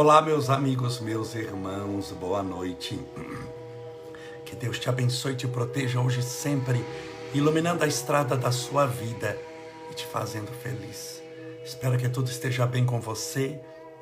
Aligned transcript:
Olá, 0.00 0.22
meus 0.22 0.48
amigos, 0.48 1.00
meus 1.00 1.34
irmãos, 1.34 2.12
boa 2.12 2.40
noite. 2.40 2.96
Que 4.46 4.54
Deus 4.54 4.78
te 4.78 4.88
abençoe 4.88 5.32
e 5.32 5.36
te 5.36 5.48
proteja 5.48 6.00
hoje 6.00 6.22
sempre, 6.22 6.84
iluminando 7.34 7.82
a 7.82 7.86
estrada 7.88 8.36
da 8.36 8.52
sua 8.52 8.86
vida 8.86 9.36
e 9.90 9.94
te 9.94 10.06
fazendo 10.06 10.52
feliz. 10.62 11.20
Espero 11.64 11.98
que 11.98 12.08
tudo 12.08 12.30
esteja 12.30 12.64
bem 12.64 12.86
com 12.86 13.00
você. 13.00 13.58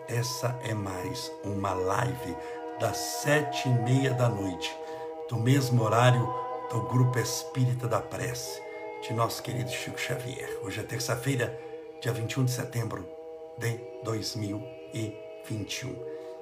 Essa 0.06 0.60
é 0.64 0.74
mais 0.74 1.32
uma 1.42 1.72
live 1.72 2.36
das 2.78 2.98
sete 2.98 3.66
e 3.66 3.72
meia 3.72 4.12
da 4.12 4.28
noite, 4.28 4.70
do 5.30 5.38
mesmo 5.38 5.82
horário 5.82 6.28
do 6.70 6.82
Grupo 6.82 7.18
Espírita 7.18 7.88
da 7.88 8.02
Prece, 8.02 8.60
de 9.00 9.14
nosso 9.14 9.42
querido 9.42 9.70
Chico 9.70 9.98
Xavier. 9.98 10.58
Hoje 10.62 10.78
é 10.78 10.82
terça-feira, 10.82 11.58
dia 12.02 12.12
21 12.12 12.44
de 12.44 12.50
setembro 12.50 13.08
de 13.58 13.80
2021. 15.48 15.94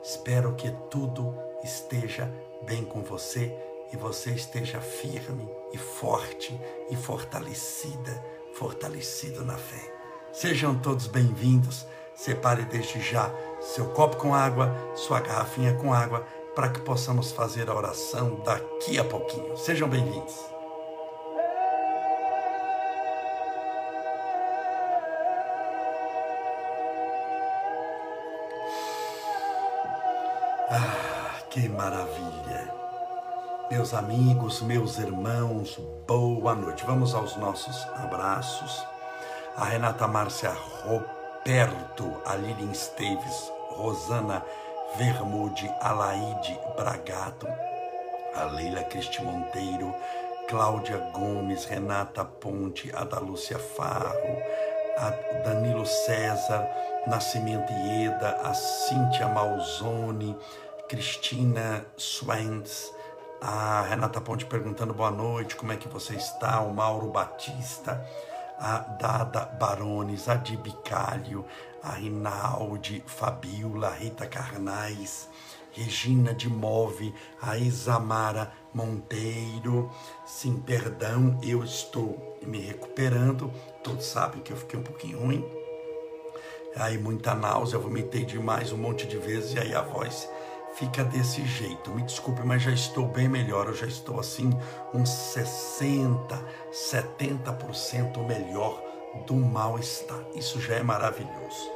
Espero 0.02 0.54
que 0.54 0.70
tudo 0.90 1.34
esteja 1.62 2.30
bem 2.66 2.84
com 2.84 3.02
você 3.02 3.54
e 3.92 3.96
você 3.96 4.30
esteja 4.30 4.80
firme 4.80 5.48
e 5.72 5.78
forte 5.78 6.58
e 6.90 6.96
fortalecida, 6.96 8.22
fortalecido 8.54 9.45
na 9.45 9.56
fé. 9.56 9.92
Sejam 10.32 10.78
todos 10.78 11.06
bem-vindos. 11.06 11.86
Separe 12.14 12.62
desde 12.64 13.00
já 13.00 13.28
seu 13.60 13.86
copo 13.86 14.16
com 14.16 14.34
água, 14.34 14.73
sua 14.95 15.20
garrafinha 15.20 15.74
com 15.74 15.92
água, 15.92 16.24
para 16.54 16.68
que 16.68 16.80
possamos 16.80 17.32
fazer 17.32 17.68
a 17.68 17.74
oração 17.74 18.40
daqui 18.45 18.98
a 19.01 19.04
pouquinho. 19.04 19.57
Sejam 19.57 19.88
bem-vindos. 19.88 20.54
Que 31.55 31.69
maravilha! 31.69 32.74
Meus 33.71 33.95
amigos, 33.95 34.60
meus 34.60 34.99
irmãos, 34.99 35.79
boa 36.05 36.52
noite. 36.52 36.85
Vamos 36.85 37.15
aos 37.15 37.37
nossos 37.37 37.87
abraços. 37.95 38.85
A 39.57 39.65
Renata 39.65 40.09
Márcia 40.09 40.52
Roberto, 40.82 42.21
a 42.27 42.35
Lilian 42.35 42.73
Esteves, 42.73 43.52
Rosana 43.71 44.43
Vermude, 44.99 45.73
Alaide 45.80 46.59
Bragato, 46.77 47.47
a 48.35 48.47
Leila 48.47 48.82
Cristi 48.82 49.23
Monteiro, 49.23 49.95
Cláudia 50.49 50.99
Gomes, 51.13 51.66
Renata 51.66 52.25
Ponte, 52.25 52.91
a 52.93 53.05
Lúcia 53.21 53.60
Farro, 53.60 54.43
a 54.99 55.10
Danilo 55.45 55.87
César, 55.87 56.69
Nascimento 57.07 57.73
Ieda, 57.73 58.41
a 58.43 58.52
Cíntia 58.55 59.29
Malzone, 59.29 60.37
Cristina 60.88 61.87
Swens, 61.96 62.93
a 63.40 63.82
Renata 63.88 64.21
Ponte 64.21 64.44
perguntando 64.44 64.93
boa 64.93 65.10
noite, 65.10 65.56
como 65.56 65.72
é 65.72 65.76
que 65.76 65.88
você 65.88 66.15
está? 66.15 66.60
O 66.60 66.75
Mauro 66.75 67.09
Batista, 67.09 68.06
a 68.59 68.78
Dada 68.78 69.47
Barones, 69.47 70.28
a 70.28 70.34
Di 70.34 70.59
Bicalho, 70.59 71.44
a 71.82 71.93
Rinaldi 71.93 73.03
Fabiola, 73.06 73.91
Rita 73.91 74.26
Carnais, 74.26 75.28
Regina 75.72 76.34
de 76.34 76.50
Move, 76.50 77.15
a 77.41 77.56
Isamara 77.56 78.53
Monteiro. 78.75 79.91
Sim, 80.26 80.60
perdão, 80.60 81.41
eu 81.42 81.64
estou 81.64 82.38
me 82.42 82.60
recuperando. 82.60 83.50
Todos 83.82 84.04
sabem 84.04 84.42
que 84.42 84.53
eu 84.53 84.56
fiquei 84.58 84.78
um 84.78 84.84
pouquinho 84.84 85.19
ruim. 85.19 85.44
Aí 86.76 86.98
muita 86.98 87.34
náusea, 87.34 87.78
vomitei 87.78 88.25
demais 88.25 88.70
um 88.70 88.76
monte 88.76 89.06
de 89.06 89.16
vezes 89.16 89.54
e 89.54 89.58
aí 89.60 89.75
a 89.75 89.81
voz 89.81 90.28
fica 90.74 91.04
desse 91.04 91.44
jeito. 91.44 91.90
Me 91.90 92.02
desculpe, 92.02 92.42
mas 92.44 92.62
já 92.62 92.70
estou 92.70 93.06
bem 93.06 93.28
melhor. 93.28 93.68
Eu 93.68 93.74
já 93.74 93.86
estou 93.86 94.18
assim, 94.20 94.50
uns 94.92 95.08
60, 95.08 96.40
70% 96.72 98.26
melhor 98.26 98.82
do 99.26 99.34
mal-estar. 99.34 100.20
Isso 100.34 100.60
já 100.60 100.74
é 100.74 100.82
maravilhoso. 100.82 101.72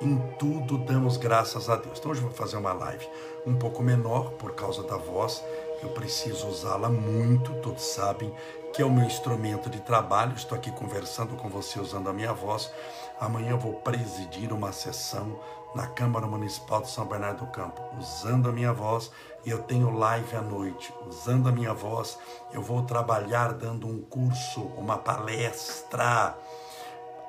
Em 0.00 0.18
tudo 0.38 0.76
damos 0.78 1.16
graças 1.16 1.70
a 1.70 1.76
Deus. 1.76 1.98
Então 1.98 2.10
hoje 2.10 2.20
eu 2.20 2.28
vou 2.28 2.36
fazer 2.36 2.56
uma 2.56 2.72
live 2.72 3.08
um 3.46 3.56
pouco 3.56 3.82
menor 3.82 4.32
por 4.32 4.54
causa 4.54 4.82
da 4.82 4.96
voz. 4.96 5.42
Eu 5.82 5.90
preciso 5.90 6.46
usá-la 6.46 6.88
muito, 6.88 7.52
todos 7.60 7.82
sabem 7.82 8.32
que 8.72 8.82
é 8.82 8.84
o 8.84 8.90
meu 8.90 9.04
instrumento 9.04 9.70
de 9.70 9.80
trabalho. 9.80 10.34
Estou 10.34 10.58
aqui 10.58 10.70
conversando 10.72 11.36
com 11.36 11.48
você 11.48 11.78
usando 11.78 12.10
a 12.10 12.12
minha 12.12 12.32
voz. 12.32 12.72
Amanhã 13.20 13.50
eu 13.50 13.58
vou 13.58 13.74
presidir 13.74 14.52
uma 14.52 14.72
sessão 14.72 15.38
na 15.74 15.86
Câmara 15.86 16.26
Municipal 16.26 16.82
de 16.82 16.90
São 16.90 17.06
Bernardo 17.06 17.44
do 17.44 17.50
Campo, 17.50 17.82
usando 17.98 18.48
a 18.48 18.52
minha 18.52 18.72
voz, 18.72 19.10
e 19.44 19.50
eu 19.50 19.62
tenho 19.62 19.90
live 19.90 20.36
à 20.36 20.40
noite, 20.40 20.92
usando 21.06 21.48
a 21.48 21.52
minha 21.52 21.74
voz. 21.74 22.18
Eu 22.52 22.62
vou 22.62 22.82
trabalhar 22.82 23.52
dando 23.52 23.86
um 23.86 24.00
curso, 24.02 24.60
uma 24.76 24.96
palestra 24.96 26.36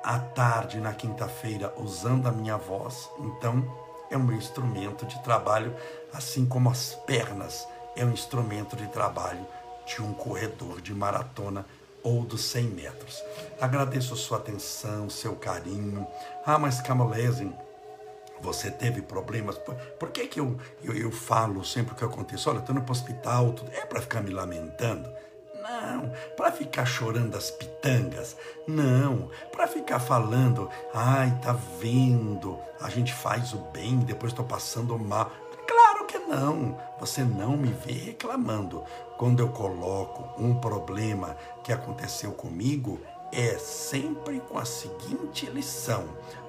à 0.02 0.18
tarde 0.18 0.80
na 0.80 0.94
quinta-feira, 0.94 1.74
usando 1.76 2.28
a 2.28 2.32
minha 2.32 2.56
voz. 2.56 3.10
Então, 3.18 3.64
é 4.10 4.16
um 4.16 4.32
instrumento 4.32 5.04
de 5.04 5.20
trabalho, 5.22 5.74
assim 6.12 6.46
como 6.46 6.70
as 6.70 6.94
pernas 7.06 7.66
é 7.96 8.04
um 8.04 8.12
instrumento 8.12 8.76
de 8.76 8.86
trabalho 8.88 9.44
de 9.86 10.02
um 10.02 10.12
corredor 10.12 10.80
de 10.80 10.94
maratona 10.94 11.64
ou 12.02 12.22
dos 12.22 12.44
100 12.44 12.64
metros. 12.64 13.22
Agradeço 13.60 14.14
a 14.14 14.16
sua 14.16 14.38
atenção, 14.38 15.10
seu 15.10 15.34
carinho. 15.34 16.06
Ah, 16.44 16.58
mas 16.58 16.80
Camolese, 16.80 17.50
você 18.40 18.70
teve 18.70 19.02
problemas? 19.02 19.58
Por, 19.58 19.74
por 19.74 20.10
que, 20.10 20.26
que 20.26 20.40
eu, 20.40 20.56
eu, 20.82 20.94
eu, 20.94 21.10
falo 21.10 21.64
sempre 21.64 21.92
o 21.92 21.96
que 21.96 22.04
acontece? 22.04 22.48
Olha, 22.48 22.58
estou 22.58 22.74
no 22.74 22.84
hospital, 22.88 23.52
tudo. 23.52 23.70
é 23.72 23.84
para 23.84 24.00
ficar 24.00 24.22
me 24.22 24.30
lamentando? 24.30 25.08
Não. 25.62 26.12
Para 26.36 26.52
ficar 26.52 26.84
chorando 26.84 27.36
as 27.36 27.50
pitangas? 27.50 28.36
Não. 28.68 29.30
Para 29.50 29.66
ficar 29.66 29.98
falando, 29.98 30.70
ai, 30.94 31.36
tá 31.42 31.52
vendo, 31.80 32.58
a 32.80 32.88
gente 32.88 33.12
faz 33.12 33.52
o 33.52 33.58
bem, 33.72 33.98
depois 33.98 34.32
estou 34.32 34.44
passando 34.44 34.96
mal. 34.98 35.30
Claro 35.66 36.06
que 36.06 36.18
não. 36.18 36.78
Você 37.00 37.22
não 37.22 37.56
me 37.56 37.72
vê 37.72 37.92
reclamando. 37.92 38.84
Quando 39.18 39.40
eu 39.40 39.48
coloco 39.48 40.40
um 40.40 40.54
problema 40.54 41.36
que 41.64 41.72
aconteceu 41.72 42.32
comigo, 42.32 43.00
é 43.32 43.58
sempre 43.58 44.40
com 44.40 44.58
a 44.58 44.64
seguinte 44.64 45.46
lição: 45.46 46.04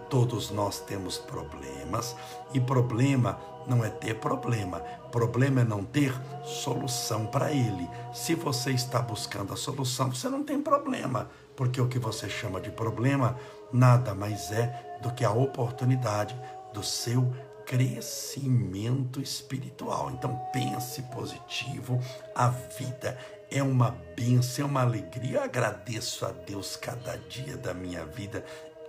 todos 0.09 0.49
nós 0.51 0.79
temos 0.79 1.17
problemas 1.17 2.15
e 2.53 2.59
problema 2.59 3.39
não 3.67 3.83
é 3.83 3.89
ter 3.89 4.15
problema, 4.15 4.79
problema 5.11 5.61
é 5.61 5.63
não 5.63 5.83
ter 5.83 6.13
solução 6.43 7.25
para 7.27 7.51
ele. 7.51 7.89
Se 8.13 8.33
você 8.33 8.71
está 8.71 9.01
buscando 9.01 9.53
a 9.53 9.57
solução, 9.57 10.13
você 10.13 10.29
não 10.29 10.43
tem 10.43 10.61
problema, 10.61 11.29
porque 11.55 11.81
o 11.81 11.87
que 11.87 11.99
você 11.99 12.29
chama 12.29 12.61
de 12.61 12.71
problema 12.71 13.37
nada 13.71 14.15
mais 14.15 14.51
é 14.51 14.99
do 15.01 15.11
que 15.13 15.25
a 15.25 15.31
oportunidade 15.31 16.39
do 16.73 16.81
seu 16.81 17.33
crescimento 17.65 19.21
espiritual. 19.21 20.09
Então 20.11 20.39
pense 20.53 21.01
positivo, 21.03 21.99
a 22.33 22.47
vida 22.47 23.17
é 23.51 23.61
uma 23.61 23.91
bênção, 24.15 24.65
é 24.65 24.67
uma 24.67 24.81
alegria. 24.81 25.37
Eu 25.37 25.43
agradeço 25.43 26.25
a 26.25 26.31
Deus 26.31 26.77
cada 26.77 27.17
dia 27.17 27.57
da 27.57 27.73
minha 27.73 28.05
vida, 28.05 28.43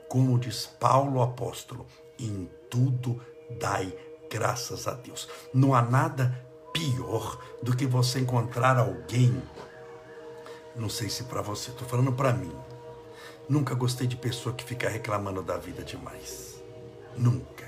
como 0.09 0.39
diz 0.39 0.67
Paulo 0.67 1.23
apóstolo, 1.23 1.87
em 2.19 2.49
tudo 2.71 3.21
dai 3.59 3.95
graças 4.31 4.87
a 4.87 4.93
Deus. 4.93 5.29
Não 5.53 5.75
há 5.75 5.83
nada 5.83 6.45
pior 6.73 7.39
do 7.63 7.77
que 7.77 7.87
você 7.87 8.21
encontrar 8.21 8.79
alguém. 8.79 9.43
Não 10.77 10.89
sei 10.89 11.09
se 11.09 11.25
para 11.25 11.43
você, 11.43 11.71
estou 11.71 11.89
falando 11.89 12.13
para 12.13 12.33
mim. 12.33 12.53
Nunca 13.49 13.75
gostei 13.75 14.07
de 14.07 14.17
pessoa 14.17 14.55
que 14.55 14.65
fica 14.65 14.89
reclamando 14.89 15.43
da 15.43 15.57
vida 15.57 15.83
demais. 15.83 16.63
Nunca 17.17 17.59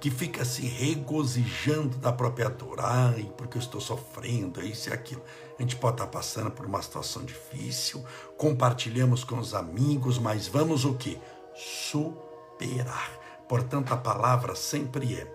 que 0.00 0.10
fica 0.10 0.44
se 0.44 0.62
regozijando 0.62 1.96
da 1.98 2.12
própria 2.12 2.48
dor. 2.48 2.78
Ai, 2.80 3.30
porque 3.36 3.56
eu 3.56 3.62
estou 3.62 3.80
sofrendo, 3.80 4.60
é 4.60 4.64
isso 4.64 4.88
e 4.88 4.92
aquilo. 4.92 5.22
A 5.58 5.62
gente 5.62 5.76
pode 5.76 5.94
estar 5.94 6.06
passando 6.06 6.50
por 6.50 6.66
uma 6.66 6.80
situação 6.80 7.24
difícil, 7.24 8.04
compartilhamos 8.36 9.24
com 9.24 9.38
os 9.38 9.54
amigos, 9.54 10.18
mas 10.18 10.46
vamos 10.46 10.84
o 10.84 10.94
que? 10.94 11.18
Superar. 11.58 13.10
Portanto, 13.48 13.92
a 13.92 13.96
palavra 13.96 14.54
sempre 14.54 15.16
é 15.16 15.26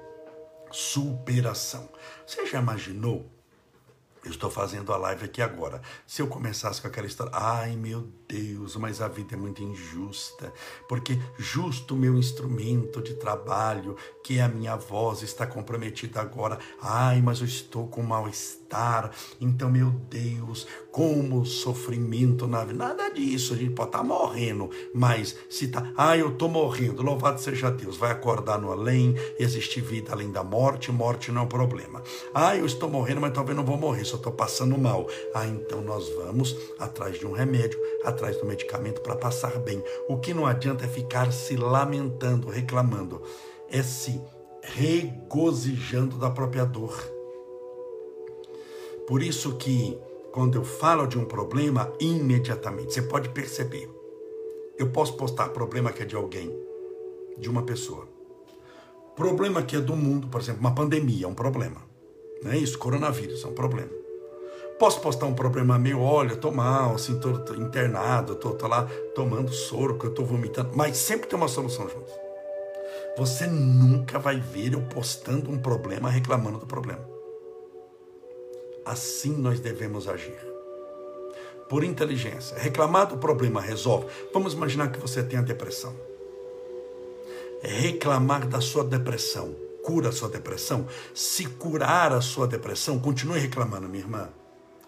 superação. 0.72 1.90
Você 2.26 2.46
já 2.46 2.62
imaginou 2.62 3.30
Eu 4.24 4.32
estou 4.32 4.50
fazendo 4.50 4.94
a 4.94 4.98
live 4.98 5.26
aqui 5.26 5.42
agora. 5.42 5.82
Se 6.08 6.22
eu 6.22 6.28
começasse 6.28 6.82
com 6.82 6.88
aquela 6.88 7.06
história, 7.06 7.32
ai 7.36 7.76
meu 7.76 8.08
Deus, 8.28 8.76
mas 8.78 9.02
a 9.02 9.08
vida 9.08 9.36
é 9.36 9.38
muito 9.38 9.62
injusta, 9.62 10.52
porque 10.88 11.20
justo 11.38 11.94
o 11.94 11.98
meu 11.98 12.18
instrumento 12.18 13.02
de 13.02 13.16
trabalho, 13.16 13.96
que 14.24 14.40
é 14.40 14.42
a 14.42 14.48
minha 14.48 14.76
voz, 14.76 15.22
está 15.22 15.46
comprometida 15.46 16.22
agora. 16.22 16.58
Ai, 16.82 17.22
mas 17.22 17.42
eu 17.42 17.46
estou 17.46 17.88
com 17.88 18.02
mal-estar. 18.02 19.12
Então, 19.40 19.70
meu 19.70 19.92
Deus, 19.92 20.66
como 20.92 21.46
sofrimento 21.46 22.48
na 22.48 22.64
vida. 22.64 22.78
Nada 22.78 23.10
disso, 23.10 23.54
a 23.54 23.58
gente 23.58 23.74
pode 23.74 23.90
estar 23.90 24.04
morrendo, 24.04 24.70
mas 24.96 25.38
se 25.50 25.68
tá, 25.68 25.92
ai, 25.96 26.22
eu 26.22 26.30
estou 26.30 26.50
morrendo, 26.50 27.04
louvado 27.04 27.40
seja 27.40 27.70
Deus, 27.70 27.98
vai 27.98 28.12
acordar 28.12 28.60
no 28.60 28.72
além, 28.72 29.16
existe 29.38 29.80
vida 29.80 30.12
além 30.12 30.32
da 30.32 30.44
morte, 30.44 30.92
morte 30.92 31.32
não 31.32 31.42
é 31.42 31.46
um 31.46 31.48
problema. 31.48 32.02
Ai, 32.34 32.62
eu 32.62 32.66
estou 32.66 32.90
morrendo, 32.90 33.22
mas 33.22 33.34
talvez 33.34 33.56
não 33.56 33.66
vou 33.66 33.78
morrer 33.78 34.06
eu 34.14 34.18
estou 34.18 34.32
passando 34.32 34.78
mal. 34.78 35.08
Ah, 35.34 35.48
então 35.48 35.82
nós 35.82 36.10
vamos 36.10 36.56
atrás 36.80 37.18
de 37.18 37.26
um 37.26 37.32
remédio, 37.32 37.80
atrás 38.04 38.38
do 38.38 38.46
medicamento 38.46 39.02
para 39.02 39.16
passar 39.16 39.60
bem. 39.60 39.84
O 40.08 40.18
que 40.18 40.34
não 40.34 40.46
adianta 40.46 40.86
é 40.86 40.88
ficar 40.88 41.32
se 41.32 41.56
lamentando, 41.56 42.50
reclamando, 42.50 43.22
é 43.70 43.82
se 43.84 44.22
regozijando 44.62 46.18
da 46.18 46.30
própria 46.30 46.66
dor. 46.66 46.96
Por 49.08 49.22
isso 49.22 49.58
que 49.58 49.98
quando 50.32 50.56
eu 50.56 50.64
falo 50.64 51.06
de 51.06 51.18
um 51.18 51.26
problema, 51.26 51.94
imediatamente, 52.00 52.94
você 52.94 53.02
pode 53.02 53.30
perceber. 53.30 53.88
Eu 54.78 54.90
posso 54.90 55.16
postar 55.16 55.50
problema 55.50 55.92
que 55.92 56.02
é 56.02 56.06
de 56.06 56.16
alguém, 56.16 56.52
de 57.38 57.50
uma 57.50 57.62
pessoa. 57.62 58.08
Problema 59.16 59.62
que 59.62 59.76
é 59.76 59.80
do 59.80 59.96
mundo, 59.96 60.28
por 60.28 60.42
exemplo, 60.42 60.62
uma 60.62 60.74
pandemia 60.74 61.26
é 61.26 61.30
um 61.30 61.36
problema. 61.36 61.84
Não 62.42 62.52
é 62.52 62.58
isso? 62.58 62.80
Coronavírus 62.80 63.44
é 63.44 63.48
um 63.48 63.54
problema. 63.54 64.03
Posso 64.80 65.00
postar 65.00 65.28
um 65.28 65.34
problema 65.34 65.78
meu, 65.78 66.02
olha, 66.02 66.32
eu 66.32 66.38
tô 66.38 66.52
mal, 66.52 66.96
assim, 66.96 67.20
tô, 67.20 67.38
tô 67.40 67.54
internado, 67.54 68.36
tô, 68.36 68.52
tô, 68.52 68.68
lá 68.68 68.88
tomando 69.16 69.52
soro, 69.54 69.98
que 69.98 70.06
eu 70.06 70.14
tô 70.14 70.24
vomitando, 70.26 70.72
mas 70.76 70.98
sempre 70.98 71.28
tem 71.28 71.38
uma 71.38 71.48
solução 71.48 71.88
junto. 71.88 72.12
Você 73.18 73.46
nunca 73.46 74.18
vai 74.18 74.40
ver 74.40 74.74
eu 74.74 74.82
postando 74.82 75.52
um 75.52 75.58
problema 75.58 76.10
reclamando 76.10 76.58
do 76.58 76.66
problema. 76.66 77.08
Assim 78.86 79.36
nós 79.38 79.60
devemos 79.60 80.08
agir. 80.08 80.38
Por 81.70 81.84
inteligência. 81.84 82.58
Reclamar 82.58 83.08
do 83.08 83.18
problema 83.18 83.62
resolve. 83.62 84.08
Vamos 84.34 84.54
imaginar 84.54 84.92
que 84.92 85.00
você 85.00 85.24
tenha 85.24 85.42
depressão. 85.42 85.96
Reclamar 87.62 88.48
da 88.48 88.60
sua 88.60 88.84
depressão 88.84 89.56
cura 89.84 90.10
a 90.10 90.12
sua 90.12 90.30
depressão. 90.30 90.88
Se 91.14 91.46
curar 91.46 92.14
a 92.14 92.22
sua 92.22 92.48
depressão, 92.48 92.98
continue 92.98 93.40
reclamando, 93.40 93.90
minha 93.90 94.04
irmã. 94.04 94.30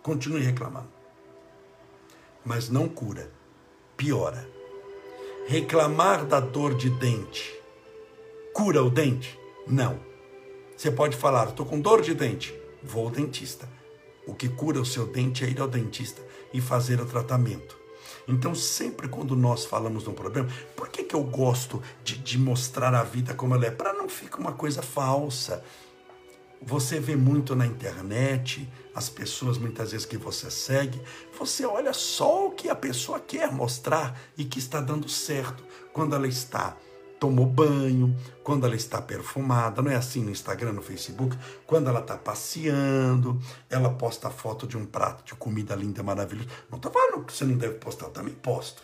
Continue 0.06 0.44
reclamando. 0.44 0.90
Mas 2.46 2.70
não 2.70 2.88
cura, 2.88 3.32
piora. 3.98 4.48
Reclamar 5.48 6.26
da 6.26 6.40
dor 6.40 6.76
de 6.76 6.92
dente 6.92 7.56
cura 8.54 8.82
o 8.82 8.90
dente? 8.90 9.38
Não. 9.68 10.00
Você 10.78 10.90
pode 10.90 11.18
falar, 11.18 11.50
estou 11.50 11.66
com 11.66 11.82
dor 11.82 12.02
de 12.02 12.14
dente, 12.14 12.54
vou 12.84 13.08
ao 13.08 13.12
dentista. 13.12 13.68
O 14.28 14.36
que 14.36 14.48
cura 14.48 14.80
o 14.80 14.86
seu 14.86 15.08
dente 15.08 15.44
é 15.44 15.50
ir 15.50 15.60
ao 15.60 15.68
dentista 15.68 16.22
e 16.54 16.62
fazer 16.62 17.02
o 17.02 17.06
tratamento. 17.06 17.78
Então, 18.28 18.56
sempre 18.56 19.10
quando 19.10 19.36
nós 19.36 19.66
falamos 19.66 20.04
de 20.04 20.10
um 20.10 20.14
problema, 20.14 20.48
por 20.76 20.88
que, 20.88 21.04
que 21.04 21.16
eu 21.16 21.24
gosto 21.24 21.84
de, 22.02 22.18
de 22.18 22.38
mostrar 22.38 22.94
a 22.94 23.04
vida 23.04 23.34
como 23.34 23.56
ela 23.56 23.66
é? 23.66 23.72
Para 23.72 23.92
não 23.92 24.08
ficar 24.08 24.38
uma 24.38 24.54
coisa 24.54 24.82
falsa. 24.82 25.66
Você 26.62 27.00
vê 27.00 27.16
muito 27.16 27.56
na 27.56 27.66
internet, 27.66 28.68
as 28.94 29.10
pessoas 29.10 29.58
muitas 29.58 29.92
vezes 29.92 30.06
que 30.06 30.18
você 30.18 30.50
segue, 30.50 31.00
você 31.38 31.66
olha 31.66 31.94
só 31.94 32.48
o 32.48 32.52
que 32.52 32.70
a 32.70 32.76
pessoa 32.76 33.20
quer 33.20 33.52
mostrar 33.52 34.20
e 34.38 34.44
que 34.46 34.58
está 34.58 34.82
dando 34.82 35.08
certo. 35.08 35.64
Quando 35.94 36.16
ela 36.16 36.28
está 36.28 36.76
tomou 37.20 37.46
banho, 37.46 38.16
quando 38.44 38.66
ela 38.66 38.76
está 38.76 39.02
perfumada, 39.02 39.82
não 39.82 39.92
é 39.92 39.96
assim 39.96 40.24
no 40.24 40.32
Instagram, 40.32 40.74
no 40.74 40.82
Facebook, 40.82 41.36
quando 41.66 41.90
ela 41.90 42.00
está 42.00 42.18
passeando, 42.18 43.42
ela 43.70 43.90
posta 43.90 44.30
foto 44.30 44.68
de 44.68 44.78
um 44.78 44.86
prato 44.86 45.26
de 45.26 45.34
comida 45.34 45.76
linda, 45.76 46.04
maravilhosa. 46.04 46.50
Não 46.70 46.78
estou 46.78 46.92
falando 46.92 47.26
que 47.26 47.34
você 47.34 47.46
não 47.46 47.58
deve 47.58 47.76
postar, 47.76 48.10
também 48.10 48.34
posto. 48.34 48.84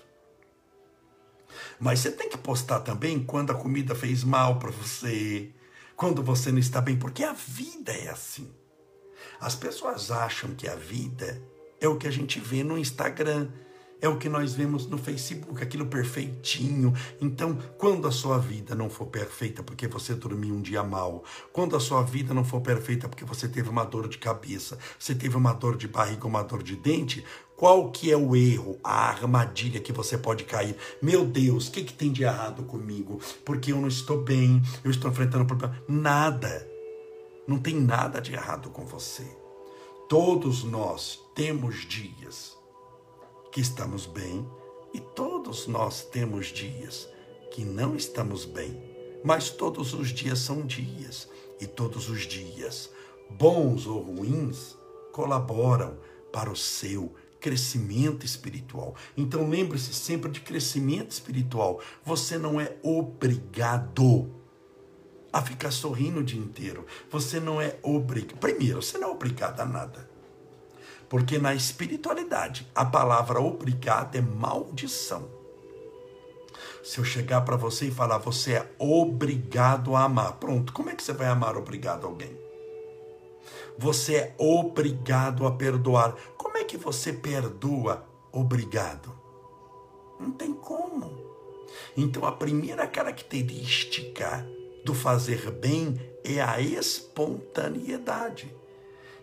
Mas 1.79 1.99
você 1.99 2.11
tem 2.11 2.29
que 2.29 2.37
postar 2.37 2.79
também 2.79 3.23
quando 3.23 3.51
a 3.51 3.55
comida 3.55 3.93
fez 3.93 4.23
mal 4.23 4.57
para 4.57 4.71
você, 4.71 5.51
quando 6.01 6.23
você 6.23 6.51
não 6.51 6.57
está 6.57 6.81
bem, 6.81 6.97
porque 6.97 7.23
a 7.23 7.31
vida 7.31 7.91
é 7.91 8.09
assim. 8.09 8.49
As 9.39 9.53
pessoas 9.53 10.09
acham 10.09 10.55
que 10.55 10.67
a 10.67 10.73
vida 10.73 11.39
é 11.79 11.87
o 11.87 11.95
que 11.95 12.07
a 12.07 12.11
gente 12.11 12.39
vê 12.39 12.63
no 12.63 12.75
Instagram, 12.75 13.49
é 14.01 14.09
o 14.09 14.17
que 14.17 14.27
nós 14.27 14.55
vemos 14.55 14.87
no 14.87 14.97
Facebook, 14.97 15.61
aquilo 15.61 15.85
perfeitinho. 15.85 16.91
Então, 17.21 17.55
quando 17.77 18.07
a 18.07 18.11
sua 18.11 18.39
vida 18.39 18.73
não 18.73 18.89
for 18.89 19.05
perfeita 19.05 19.61
porque 19.61 19.87
você 19.87 20.15
dormiu 20.15 20.55
um 20.55 20.61
dia 20.63 20.81
mal, 20.81 21.23
quando 21.53 21.75
a 21.75 21.79
sua 21.79 22.01
vida 22.01 22.33
não 22.33 22.43
for 22.43 22.61
perfeita 22.61 23.07
porque 23.07 23.23
você 23.23 23.47
teve 23.47 23.69
uma 23.69 23.83
dor 23.83 24.07
de 24.07 24.17
cabeça, 24.17 24.79
você 24.97 25.13
teve 25.13 25.37
uma 25.37 25.53
dor 25.53 25.77
de 25.77 25.87
barriga, 25.87 26.25
uma 26.25 26.41
dor 26.41 26.63
de 26.63 26.75
dente, 26.75 27.23
qual 27.61 27.91
que 27.91 28.11
é 28.11 28.17
o 28.17 28.35
erro, 28.35 28.79
a 28.83 29.07
armadilha 29.09 29.79
que 29.79 29.93
você 29.93 30.17
pode 30.17 30.45
cair? 30.45 30.75
Meu 30.99 31.23
Deus, 31.23 31.67
o 31.67 31.71
que, 31.71 31.83
que 31.83 31.93
tem 31.93 32.11
de 32.11 32.23
errado 32.23 32.63
comigo? 32.63 33.21
Porque 33.45 33.71
eu 33.71 33.79
não 33.79 33.87
estou 33.87 34.19
bem, 34.23 34.59
eu 34.83 34.89
estou 34.89 35.11
enfrentando 35.11 35.43
um 35.43 35.47
problema. 35.47 35.79
Nada. 35.87 36.67
Não 37.45 37.59
tem 37.59 37.75
nada 37.75 38.19
de 38.19 38.33
errado 38.33 38.71
com 38.71 38.83
você. 38.83 39.27
Todos 40.09 40.63
nós 40.63 41.19
temos 41.35 41.87
dias 41.87 42.57
que 43.51 43.61
estamos 43.61 44.07
bem 44.07 44.43
e 44.91 44.99
todos 44.99 45.67
nós 45.67 46.03
temos 46.03 46.47
dias 46.47 47.07
que 47.51 47.63
não 47.63 47.95
estamos 47.95 48.43
bem. 48.43 48.75
Mas 49.23 49.51
todos 49.51 49.93
os 49.93 50.09
dias 50.09 50.39
são 50.39 50.65
dias 50.65 51.29
e 51.59 51.67
todos 51.67 52.09
os 52.09 52.21
dias, 52.21 52.89
bons 53.29 53.85
ou 53.85 54.01
ruins, 54.01 54.75
colaboram 55.11 55.99
para 56.33 56.49
o 56.49 56.55
seu 56.55 57.13
crescimento 57.41 58.25
espiritual. 58.25 58.95
Então 59.17 59.49
lembre-se 59.49 59.93
sempre 59.93 60.31
de 60.31 60.39
crescimento 60.39 61.11
espiritual. 61.11 61.81
Você 62.05 62.37
não 62.37 62.61
é 62.61 62.77
obrigado 62.83 64.31
a 65.33 65.41
ficar 65.41 65.71
sorrindo 65.71 66.19
o 66.19 66.23
dia 66.23 66.39
inteiro. 66.39 66.85
Você 67.09 67.39
não 67.39 67.59
é 67.59 67.77
obrigado. 67.81 68.37
Primeiro, 68.37 68.81
você 68.81 68.97
não 68.97 69.09
é 69.09 69.11
obrigado 69.11 69.59
a 69.59 69.65
nada. 69.65 70.09
Porque 71.09 71.37
na 71.37 71.53
espiritualidade, 71.53 72.67
a 72.73 72.85
palavra 72.85 73.41
obrigado 73.41 74.15
é 74.15 74.21
maldição. 74.21 75.27
Se 76.83 76.99
eu 76.99 77.03
chegar 77.03 77.41
para 77.41 77.57
você 77.57 77.87
e 77.87 77.91
falar, 77.91 78.17
você 78.17 78.53
é 78.53 78.71
obrigado 78.77 79.95
a 79.95 80.03
amar. 80.03 80.33
Pronto, 80.33 80.71
como 80.71 80.89
é 80.89 80.95
que 80.95 81.03
você 81.03 81.13
vai 81.13 81.27
amar 81.27 81.57
obrigado 81.57 82.07
alguém? 82.07 82.39
Você 83.77 84.15
é 84.15 84.35
obrigado 84.37 85.45
a 85.45 85.51
perdoar. 85.51 86.15
Que 86.71 86.77
você 86.77 87.11
perdoa 87.11 88.07
obrigado? 88.31 89.13
Não 90.17 90.31
tem 90.31 90.53
como. 90.53 91.11
Então 91.97 92.25
a 92.25 92.31
primeira 92.31 92.87
característica 92.87 94.47
do 94.85 94.93
fazer 94.93 95.51
bem 95.51 95.99
é 96.23 96.39
a 96.39 96.61
espontaneidade. 96.61 98.55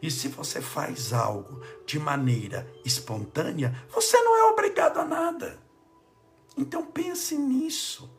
E 0.02 0.10
se 0.10 0.28
você 0.28 0.60
faz 0.60 1.14
algo 1.14 1.62
de 1.86 1.98
maneira 1.98 2.70
espontânea, 2.84 3.82
você 3.88 4.20
não 4.20 4.36
é 4.36 4.52
obrigado 4.52 4.98
a 4.98 5.06
nada. 5.06 5.58
Então 6.54 6.84
pense 6.84 7.34
nisso. 7.34 8.10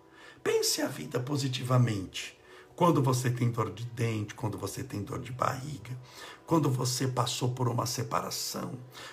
Pense 0.44 0.82
a 0.82 0.88
vida 0.88 1.20
positivamente. 1.20 2.36
Quando 2.80 3.04
você 3.04 3.30
tem 3.30 3.52
dor 3.52 3.72
de 3.72 3.84
dente, 3.84 4.34
quando 4.34 4.58
você 4.58 4.82
tem 4.82 5.04
dor 5.04 5.20
de 5.20 5.34
barriga, 5.34 5.92
quando 6.48 6.70
você 6.70 7.10
passou 7.10 7.50
por 7.50 7.68
uma 7.68 7.86
separação, 7.86 8.72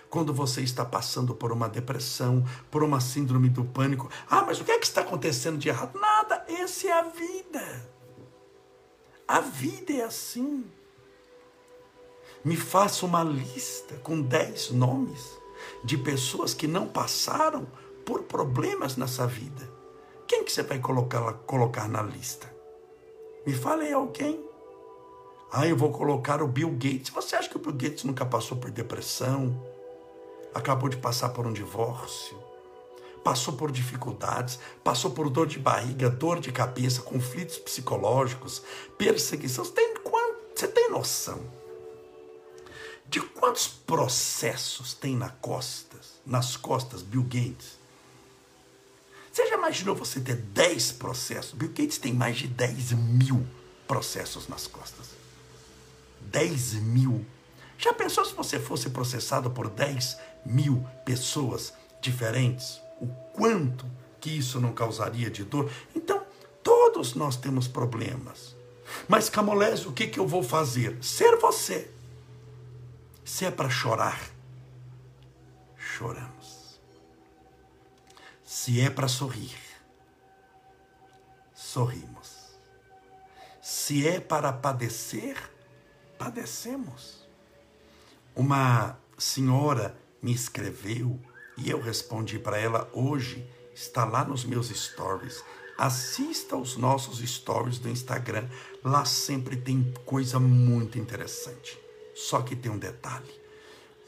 quando 0.08 0.32
você 0.32 0.61
está 0.61 0.85
passando 0.85 1.35
por 1.35 1.50
uma 1.50 1.68
depressão, 1.68 2.44
por 2.70 2.85
uma 2.85 3.00
síndrome 3.00 3.49
do 3.49 3.64
pânico. 3.64 4.08
Ah, 4.30 4.44
mas 4.46 4.61
o 4.61 4.64
que 4.64 4.70
é 4.70 4.78
que 4.78 4.87
está 4.87 5.00
acontecendo 5.00 5.58
de 5.58 5.68
errado? 5.68 5.99
Nada, 5.99 6.46
essa 6.49 6.87
é 6.87 6.92
a 6.92 7.02
vida. 7.02 7.90
A 9.26 9.40
vida 9.40 9.94
é 9.94 10.04
assim. 10.04 10.64
Me 12.44 12.56
faça 12.56 13.04
uma 13.04 13.25
lista 13.25 13.96
com 13.96 14.23
dez 14.23 14.70
nomes 14.70 15.28
de 15.82 15.99
pessoas 15.99 16.54
que 16.54 16.68
não 16.68 16.87
passaram 16.87 17.66
por 18.04 18.23
problemas 18.23 18.96
nessa 18.96 19.26
vida. 19.26 19.68
Quem 20.25 20.44
que 20.44 20.52
você 20.52 20.62
vai 20.62 20.78
colocar, 20.78 21.32
colocar 21.32 21.88
na 21.88 22.00
lista? 22.00 22.54
Me 23.46 23.54
fale 23.54 23.86
aí 23.86 23.92
alguém. 23.92 24.44
Ah, 25.52 25.66
eu 25.66 25.76
vou 25.76 25.92
colocar 25.92 26.42
o 26.42 26.48
Bill 26.48 26.70
Gates. 26.72 27.10
Você 27.10 27.36
acha 27.36 27.48
que 27.48 27.56
o 27.56 27.60
Bill 27.60 27.72
Gates 27.72 28.04
nunca 28.04 28.26
passou 28.26 28.56
por 28.56 28.70
depressão? 28.70 29.56
Acabou 30.52 30.88
de 30.88 30.96
passar 30.96 31.28
por 31.28 31.46
um 31.46 31.52
divórcio? 31.52 32.36
Passou 33.22 33.54
por 33.54 33.70
dificuldades? 33.70 34.58
Passou 34.82 35.12
por 35.12 35.30
dor 35.30 35.46
de 35.46 35.58
barriga, 35.58 36.10
dor 36.10 36.40
de 36.40 36.50
cabeça, 36.50 37.02
conflitos 37.02 37.58
psicológicos, 37.58 38.62
perseguição? 38.98 39.64
Você 39.64 39.72
tem, 39.72 39.94
você 40.54 40.68
tem 40.68 40.90
noção? 40.90 41.40
de 43.08 43.20
quantos 43.20 43.68
processos 43.68 44.94
tem 44.94 45.16
na 45.16 45.30
costas, 45.30 46.20
nas 46.24 46.56
costas 46.56 47.02
Bill 47.02 47.22
Gates? 47.22 47.78
Imaginou 49.66 49.96
você 49.96 50.20
ter 50.20 50.37
10 50.37 50.92
processos? 50.92 51.52
Bill 51.52 51.70
Gates 51.70 51.99
tem 51.99 52.12
mais 52.12 52.37
de 52.37 52.46
10 52.46 52.92
mil 52.92 53.44
processos 53.88 54.46
nas 54.46 54.68
costas. 54.68 55.08
10 56.20 56.75
mil. 56.75 57.26
Já 57.76 57.92
pensou 57.92 58.25
se 58.25 58.32
você 58.32 58.61
fosse 58.61 58.90
processado 58.90 59.50
por 59.50 59.68
10 59.68 60.18
mil 60.44 60.87
pessoas 61.04 61.75
diferentes? 62.00 62.80
O 63.00 63.08
quanto 63.32 63.85
que 64.20 64.30
isso 64.30 64.61
não 64.61 64.73
causaria 64.73 65.28
de 65.28 65.42
dor? 65.42 65.68
Então, 65.92 66.25
todos 66.62 67.16
nós 67.16 67.35
temos 67.35 67.66
problemas. 67.66 68.54
Mas, 69.08 69.28
Camolés, 69.28 69.85
o 69.85 69.90
que, 69.90 70.06
que 70.06 70.20
eu 70.20 70.28
vou 70.28 70.44
fazer? 70.44 70.96
Ser 71.02 71.38
você. 71.38 71.90
Se 73.25 73.44
é 73.44 73.50
para 73.50 73.68
chorar, 73.68 74.30
choramos. 75.76 76.36
Se 78.58 78.80
é 78.80 78.88
para 78.88 79.06
sorrir, 79.06 79.54
sorrimos. 81.54 82.56
Se 83.60 84.08
é 84.08 84.18
para 84.18 84.50
padecer, 84.50 85.36
padecemos. 86.18 87.28
Uma 88.34 88.98
senhora 89.18 89.94
me 90.22 90.32
escreveu 90.32 91.20
e 91.58 91.68
eu 91.68 91.78
respondi 91.82 92.38
para 92.38 92.58
ela 92.58 92.90
hoje, 92.94 93.46
está 93.75 94.06
lá 94.06 94.25
nos 94.25 94.42
meus 94.42 94.68
stories. 94.68 95.44
Assista 95.76 96.56
os 96.56 96.78
nossos 96.78 97.18
stories 97.18 97.78
do 97.78 97.90
Instagram, 97.90 98.48
lá 98.82 99.04
sempre 99.04 99.56
tem 99.56 99.92
coisa 100.06 100.40
muito 100.40 100.98
interessante. 100.98 101.78
Só 102.14 102.40
que 102.40 102.56
tem 102.56 102.72
um 102.72 102.78
detalhe. 102.78 103.38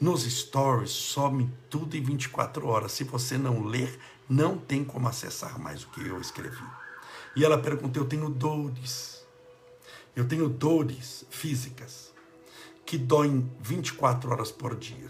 Nos 0.01 0.23
stories 0.23 0.89
some 0.89 1.51
tudo 1.69 1.95
em 1.95 2.01
24 2.01 2.65
horas. 2.65 2.93
Se 2.93 3.03
você 3.03 3.37
não 3.37 3.63
ler, 3.63 3.99
não 4.29 4.57
tem 4.57 4.83
como 4.83 5.07
acessar 5.07 5.59
mais 5.59 5.83
o 5.83 5.89
que 5.89 6.05
eu 6.05 6.21
escrevi. 6.21 6.63
E 7.35 7.43
ela 7.43 7.57
perguntou: 7.57 8.03
Eu 8.03 8.07
tenho 8.07 8.29
dores. 8.29 9.25
Eu 10.15 10.27
tenho 10.27 10.47
dores 10.47 11.25
físicas 11.29 12.13
que 12.85 12.97
doem 12.97 13.49
24 13.59 14.31
horas 14.31 14.51
por 14.51 14.75
dia. 14.75 15.07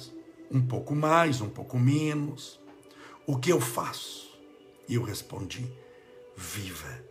Um 0.50 0.62
pouco 0.62 0.96
mais, 0.96 1.42
um 1.42 1.50
pouco 1.50 1.78
menos. 1.78 2.60
O 3.28 3.38
que 3.38 3.52
eu 3.52 3.60
faço? 3.60 4.40
E 4.88 4.96
eu 4.96 5.04
respondi: 5.04 5.72
Viva 6.36 7.04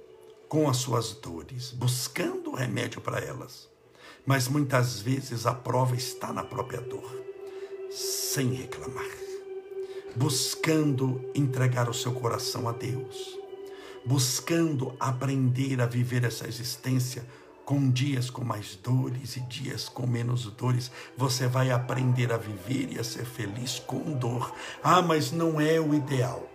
com 0.48 0.68
as 0.68 0.78
suas 0.78 1.12
dores, 1.12 1.70
buscando 1.70 2.54
remédio 2.54 3.02
para 3.02 3.20
elas 3.20 3.68
mas 4.28 4.46
muitas 4.46 5.00
vezes 5.00 5.46
a 5.46 5.54
prova 5.54 5.96
está 5.96 6.34
na 6.34 6.44
própria 6.44 6.82
dor, 6.82 7.24
sem 7.90 8.52
reclamar, 8.52 9.08
buscando 10.16 11.30
entregar 11.34 11.88
o 11.88 11.94
seu 11.94 12.12
coração 12.12 12.68
a 12.68 12.72
Deus, 12.72 13.38
buscando 14.04 14.94
aprender 14.98 15.80
a 15.80 15.86
viver 15.86 16.24
essa 16.24 16.46
existência 16.46 17.24
com 17.68 17.90
dias 17.90 18.30
com 18.30 18.42
mais 18.42 18.76
dores 18.76 19.36
e 19.36 19.40
dias 19.40 19.90
com 19.90 20.06
menos 20.06 20.46
dores. 20.52 20.90
Você 21.18 21.46
vai 21.46 21.70
aprender 21.70 22.32
a 22.32 22.38
viver 22.38 22.90
e 22.90 22.98
a 22.98 23.04
ser 23.04 23.26
feliz 23.26 23.78
com 23.78 24.12
dor. 24.14 24.54
Ah, 24.82 25.02
mas 25.02 25.32
não 25.32 25.60
é 25.60 25.78
o 25.78 25.92
ideal. 25.92 26.48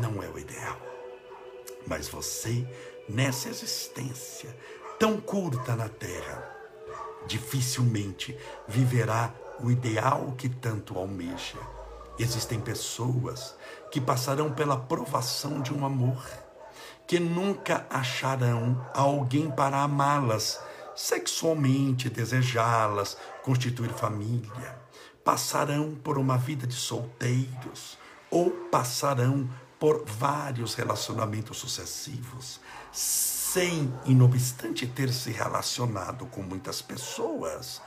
Não 0.00 0.22
é 0.22 0.28
o 0.28 0.38
ideal. 0.38 0.80
Mas 1.84 2.06
você, 2.06 2.64
nessa 3.08 3.48
existência 3.48 4.56
tão 5.00 5.20
curta 5.20 5.74
na 5.74 5.88
terra, 5.88 6.48
dificilmente 7.26 8.36
viverá 8.68 9.34
o 9.58 9.68
ideal 9.68 10.32
que 10.38 10.48
tanto 10.48 10.96
almeja. 10.96 11.58
Existem 12.22 12.60
pessoas 12.60 13.56
que 13.90 14.00
passarão 14.00 14.52
pela 14.52 14.76
provação 14.76 15.60
de 15.60 15.74
um 15.74 15.84
amor, 15.84 16.24
que 17.04 17.18
nunca 17.18 17.84
acharão 17.90 18.80
alguém 18.94 19.50
para 19.50 19.82
amá-las, 19.82 20.60
sexualmente 20.94 22.08
desejá-las, 22.08 23.16
constituir 23.42 23.90
família. 23.90 24.80
Passarão 25.24 25.96
por 25.96 26.16
uma 26.16 26.38
vida 26.38 26.64
de 26.64 26.76
solteiros 26.76 27.98
ou 28.30 28.52
passarão 28.70 29.50
por 29.80 30.04
vários 30.06 30.74
relacionamentos 30.74 31.56
sucessivos 31.56 32.60
sem, 32.92 33.92
e 34.04 34.14
não 34.14 34.26
obstante 34.26 34.86
ter 34.86 35.12
se 35.12 35.32
relacionado 35.32 36.26
com 36.26 36.40
muitas 36.40 36.80
pessoas, 36.80 37.82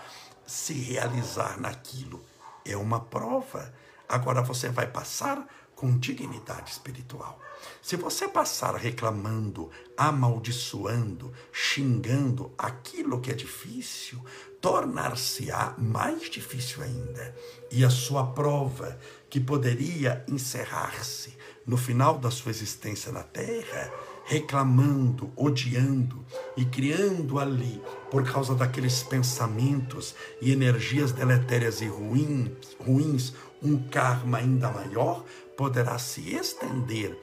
se 0.45 0.73
realizar 0.73 1.57
naquilo 1.57 2.21
é 2.65 2.75
uma 2.75 2.99
prova. 2.99 3.73
Agora 4.07 4.41
você 4.41 4.69
vai 4.69 4.87
passar 4.87 5.47
com 5.75 5.97
dignidade 5.97 6.71
espiritual. 6.71 7.39
Se 7.81 7.95
você 7.95 8.27
passar 8.27 8.75
reclamando, 8.75 9.69
amaldiçoando, 9.97 11.33
xingando 11.51 12.53
aquilo 12.57 13.19
que 13.19 13.31
é 13.31 13.33
difícil, 13.33 14.23
tornar-se-á 14.61 15.75
mais 15.77 16.29
difícil 16.29 16.83
ainda. 16.83 17.35
E 17.71 17.83
a 17.83 17.89
sua 17.89 18.25
prova, 18.27 18.97
que 19.29 19.39
poderia 19.39 20.23
encerrar-se 20.27 21.37
no 21.65 21.77
final 21.77 22.17
da 22.17 22.29
sua 22.29 22.51
existência 22.51 23.11
na 23.11 23.23
terra, 23.23 23.91
reclamando, 24.25 25.31
odiando 25.35 26.25
e 26.55 26.65
criando 26.65 27.39
ali, 27.39 27.81
por 28.09 28.23
causa 28.23 28.55
daqueles 28.55 29.03
pensamentos 29.03 30.15
e 30.41 30.51
energias 30.51 31.11
deletérias 31.11 31.81
e 31.81 31.87
ruins, 31.87 32.49
ruins 32.79 33.33
um 33.65 33.87
karma 33.89 34.37
ainda 34.37 34.69
maior, 34.69 35.23
poderá 35.57 35.97
se 35.97 36.35
estender 36.35 37.17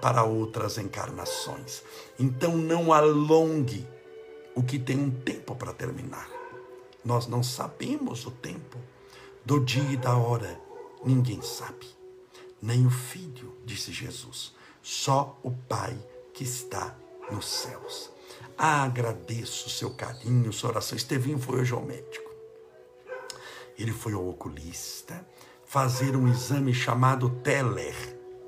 para, 0.00 0.24
outras 0.24 0.78
encarnações. 0.78 1.82
Então 2.18 2.56
não 2.56 2.92
alongue 2.92 3.86
o 4.54 4.62
que 4.62 4.78
tem 4.78 4.98
um 4.98 5.10
tempo 5.10 5.54
para 5.54 5.72
terminar. 5.72 6.28
Nós 7.04 7.26
não 7.26 7.42
sabemos 7.42 8.26
o 8.26 8.30
tempo 8.30 8.78
do 9.44 9.64
dia 9.64 9.92
e 9.92 9.96
da 9.96 10.16
hora, 10.16 10.60
ninguém 11.04 11.40
sabe. 11.42 11.86
Nem 12.60 12.86
o 12.86 12.90
filho, 12.90 13.56
disse 13.64 13.92
Jesus, 13.92 14.52
só 14.82 15.38
o 15.42 15.50
Pai 15.50 15.96
que 16.34 16.44
está 16.44 16.94
nos 17.30 17.46
céus. 17.46 18.10
agradeço 18.56 19.68
o 19.68 19.70
seu 19.70 19.90
carinho, 19.90 20.52
sua 20.52 20.70
oração. 20.70 20.96
Estevinho 20.96 21.38
foi 21.38 21.60
hoje 21.60 21.72
ao 21.72 21.82
médico. 21.82 22.28
Ele 23.78 23.92
foi 23.92 24.12
ao 24.12 24.28
oculista 24.28 25.24
fazer 25.68 26.16
um 26.16 26.26
exame 26.26 26.72
chamado 26.72 27.28
Teller. 27.28 27.94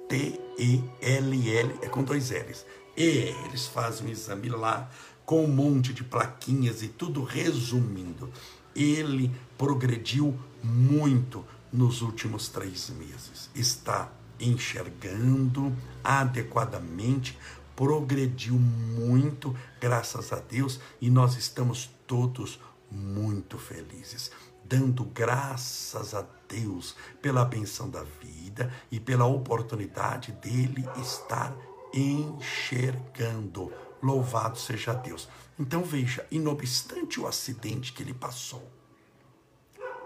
T-E-L-L, 0.09 1.79
é 1.83 1.89
com 1.89 2.03
dois 2.03 2.31
L's. 2.31 2.67
E 2.97 3.35
eles 3.45 3.67
fazem 3.67 4.09
um 4.09 4.11
exame 4.11 4.49
lá 4.49 4.91
com 5.25 5.45
um 5.45 5.49
monte 5.49 5.93
de 5.93 6.03
plaquinhas 6.03 6.83
e 6.83 6.89
tudo 6.89 7.23
resumindo. 7.23 8.29
Ele 8.75 9.31
progrediu 9.57 10.37
muito 10.65 11.45
nos 11.73 12.03
últimos 12.03 12.49
três 12.49 12.91
meses. 12.91 13.51
Está 13.55 14.11
enxergando 14.41 15.73
adequadamente, 16.03 17.39
progrediu 17.77 18.55
muito, 18.55 19.55
graças 19.81 20.33
a 20.33 20.37
Deus, 20.37 20.81
e 21.01 21.11
nós 21.11 21.37
estamos 21.37 21.91
todos 22.07 22.59
muito 22.91 23.59
felizes, 23.59 24.33
dando 24.71 25.05
graças 25.05 26.15
a 26.15 26.25
Deus 26.49 26.95
pela 27.21 27.45
benção 27.45 27.91
da 27.91 28.05
vida 28.05 28.73
e 28.89 29.01
pela 29.01 29.27
oportunidade 29.27 30.31
dele 30.31 30.89
estar 31.03 31.53
enxergando. 31.93 33.73
Louvado 34.01 34.57
seja 34.57 34.95
Deus. 34.95 35.29
Então 35.59 35.83
veja, 35.83 36.25
e 36.31 36.39
não 36.39 36.53
obstante 36.53 37.19
o 37.19 37.27
acidente 37.27 37.93
que 37.93 38.01
ele 38.01 38.15
passou, 38.15 38.71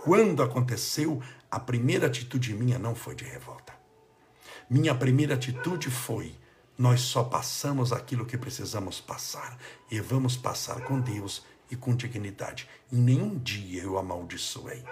quando 0.02 0.42
aconteceu, 0.42 1.22
a 1.50 1.60
primeira 1.60 2.06
atitude 2.06 2.54
minha 2.54 2.78
não 2.78 2.94
foi 2.94 3.14
de 3.14 3.24
revolta. 3.24 3.74
Minha 4.68 4.94
primeira 4.94 5.34
atitude 5.34 5.90
foi 5.90 6.34
nós 6.76 7.02
só 7.02 7.22
passamos 7.22 7.92
aquilo 7.92 8.26
que 8.26 8.36
precisamos 8.36 9.00
passar 9.00 9.56
e 9.90 10.00
vamos 10.00 10.36
passar 10.36 10.80
com 10.80 10.98
Deus 10.98 11.44
e 11.74 11.76
com 11.76 11.94
dignidade. 11.94 12.68
Em 12.90 12.96
nenhum 12.96 13.38
dia 13.38 13.82
eu 13.82 13.98
amaldiçoei. 13.98 14.82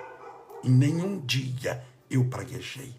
Em 0.63 0.71
nenhum 0.71 1.19
dia 1.21 1.85
eu 2.11 2.25
praguejei. 2.27 2.95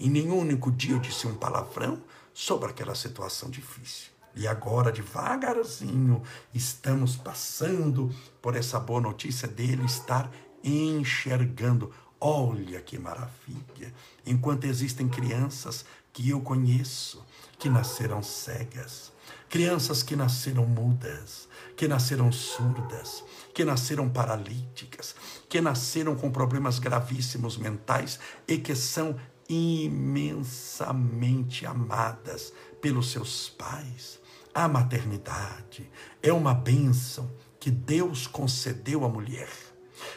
Em 0.00 0.10
nenhum 0.10 0.38
único 0.38 0.70
dia 0.72 0.94
eu 0.94 0.98
disse 0.98 1.26
um 1.26 1.34
palavrão 1.34 2.02
sobre 2.34 2.70
aquela 2.70 2.94
situação 2.94 3.50
difícil. 3.50 4.10
E 4.34 4.46
agora, 4.46 4.92
devagarzinho, 4.92 6.22
estamos 6.54 7.16
passando 7.16 8.14
por 8.40 8.54
essa 8.54 8.78
boa 8.78 9.00
notícia 9.00 9.48
dele 9.48 9.84
estar 9.84 10.30
enxergando. 10.62 11.92
Olha 12.20 12.80
que 12.80 12.98
maravilha! 12.98 13.92
Enquanto 14.24 14.64
existem 14.64 15.08
crianças 15.08 15.84
que 16.12 16.28
eu 16.28 16.40
conheço, 16.40 17.24
que 17.58 17.68
nasceram 17.68 18.22
cegas. 18.22 19.12
Crianças 19.48 20.02
que 20.02 20.14
nasceram 20.14 20.66
mudas, 20.66 21.47
que 21.78 21.86
nasceram 21.86 22.32
surdas, 22.32 23.22
que 23.54 23.64
nasceram 23.64 24.08
paralíticas, 24.08 25.14
que 25.48 25.60
nasceram 25.60 26.16
com 26.16 26.28
problemas 26.28 26.80
gravíssimos 26.80 27.56
mentais 27.56 28.18
e 28.48 28.58
que 28.58 28.74
são 28.74 29.14
imensamente 29.48 31.64
amadas 31.64 32.52
pelos 32.80 33.12
seus 33.12 33.48
pais. 33.50 34.18
A 34.52 34.66
maternidade 34.66 35.88
é 36.20 36.32
uma 36.32 36.52
bênção 36.52 37.30
que 37.60 37.70
Deus 37.70 38.26
concedeu 38.26 39.04
à 39.04 39.08
mulher. 39.08 39.48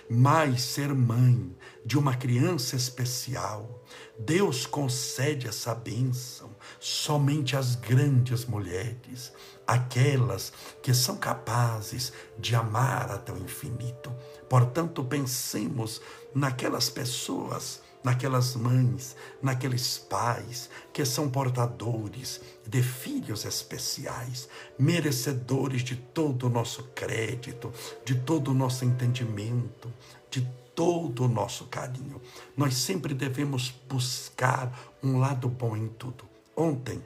Mas 0.10 0.64
ser 0.64 0.96
mãe 0.96 1.56
de 1.86 1.96
uma 1.96 2.16
criança 2.16 2.76
especial, 2.76 3.86
Deus 4.18 4.66
concede 4.66 5.48
essa 5.48 5.76
bênção 5.76 6.51
somente 6.82 7.56
às 7.56 7.76
grandes 7.76 8.44
mulheres, 8.44 9.32
aquelas 9.68 10.52
que 10.82 10.96
são 10.96 11.16
capazes 11.16 12.12
de 12.40 12.56
amar 12.56 13.12
até 13.12 13.32
o 13.32 13.38
infinito. 13.38 14.12
Portanto, 14.50 15.04
pensemos 15.04 16.02
naquelas 16.34 16.90
pessoas 16.90 17.82
naquelas 18.04 18.56
mães, 18.56 19.16
naqueles 19.44 20.00
pais 20.00 20.70
que 20.92 21.06
são 21.06 21.30
portadores 21.30 22.42
de 22.68 22.82
filhos 22.82 23.46
especiais, 23.46 24.50
merecedores 24.78 25.84
de 25.84 25.96
todo 25.96 26.48
o 26.48 26.50
nosso 26.50 26.84
crédito, 26.96 27.72
de 28.04 28.16
todo 28.16 28.50
o 28.50 28.54
nosso 28.56 28.86
entendimento, 28.86 29.92
de 30.30 30.42
todo 30.74 31.26
o 31.26 31.28
nosso 31.28 31.66
carinho. 31.66 32.20
Nós 32.58 32.76
sempre 32.76 33.14
devemos 33.14 33.74
buscar 33.88 34.96
um 35.04 35.20
lado 35.20 35.48
bom 35.48 35.76
em 35.76 35.88
tudo. 35.88 36.31
Ontem, 36.56 37.02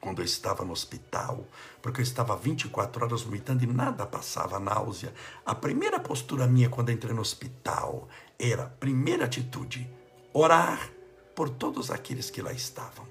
quando 0.00 0.20
eu 0.20 0.24
estava 0.24 0.64
no 0.64 0.72
hospital, 0.72 1.46
porque 1.82 2.00
eu 2.00 2.02
estava 2.02 2.36
24 2.36 3.04
horas 3.04 3.22
vomitando 3.22 3.62
e 3.64 3.66
nada 3.66 4.06
passava 4.06 4.58
náusea, 4.58 5.12
a 5.44 5.54
primeira 5.54 6.00
postura 6.00 6.46
minha 6.46 6.70
quando 6.70 6.90
entrei 6.90 7.14
no 7.14 7.20
hospital 7.20 8.08
era, 8.38 8.66
primeira 8.66 9.26
atitude, 9.26 9.88
orar 10.32 10.90
por 11.34 11.50
todos 11.50 11.90
aqueles 11.90 12.30
que 12.30 12.42
lá 12.42 12.52
estavam. 12.52 13.06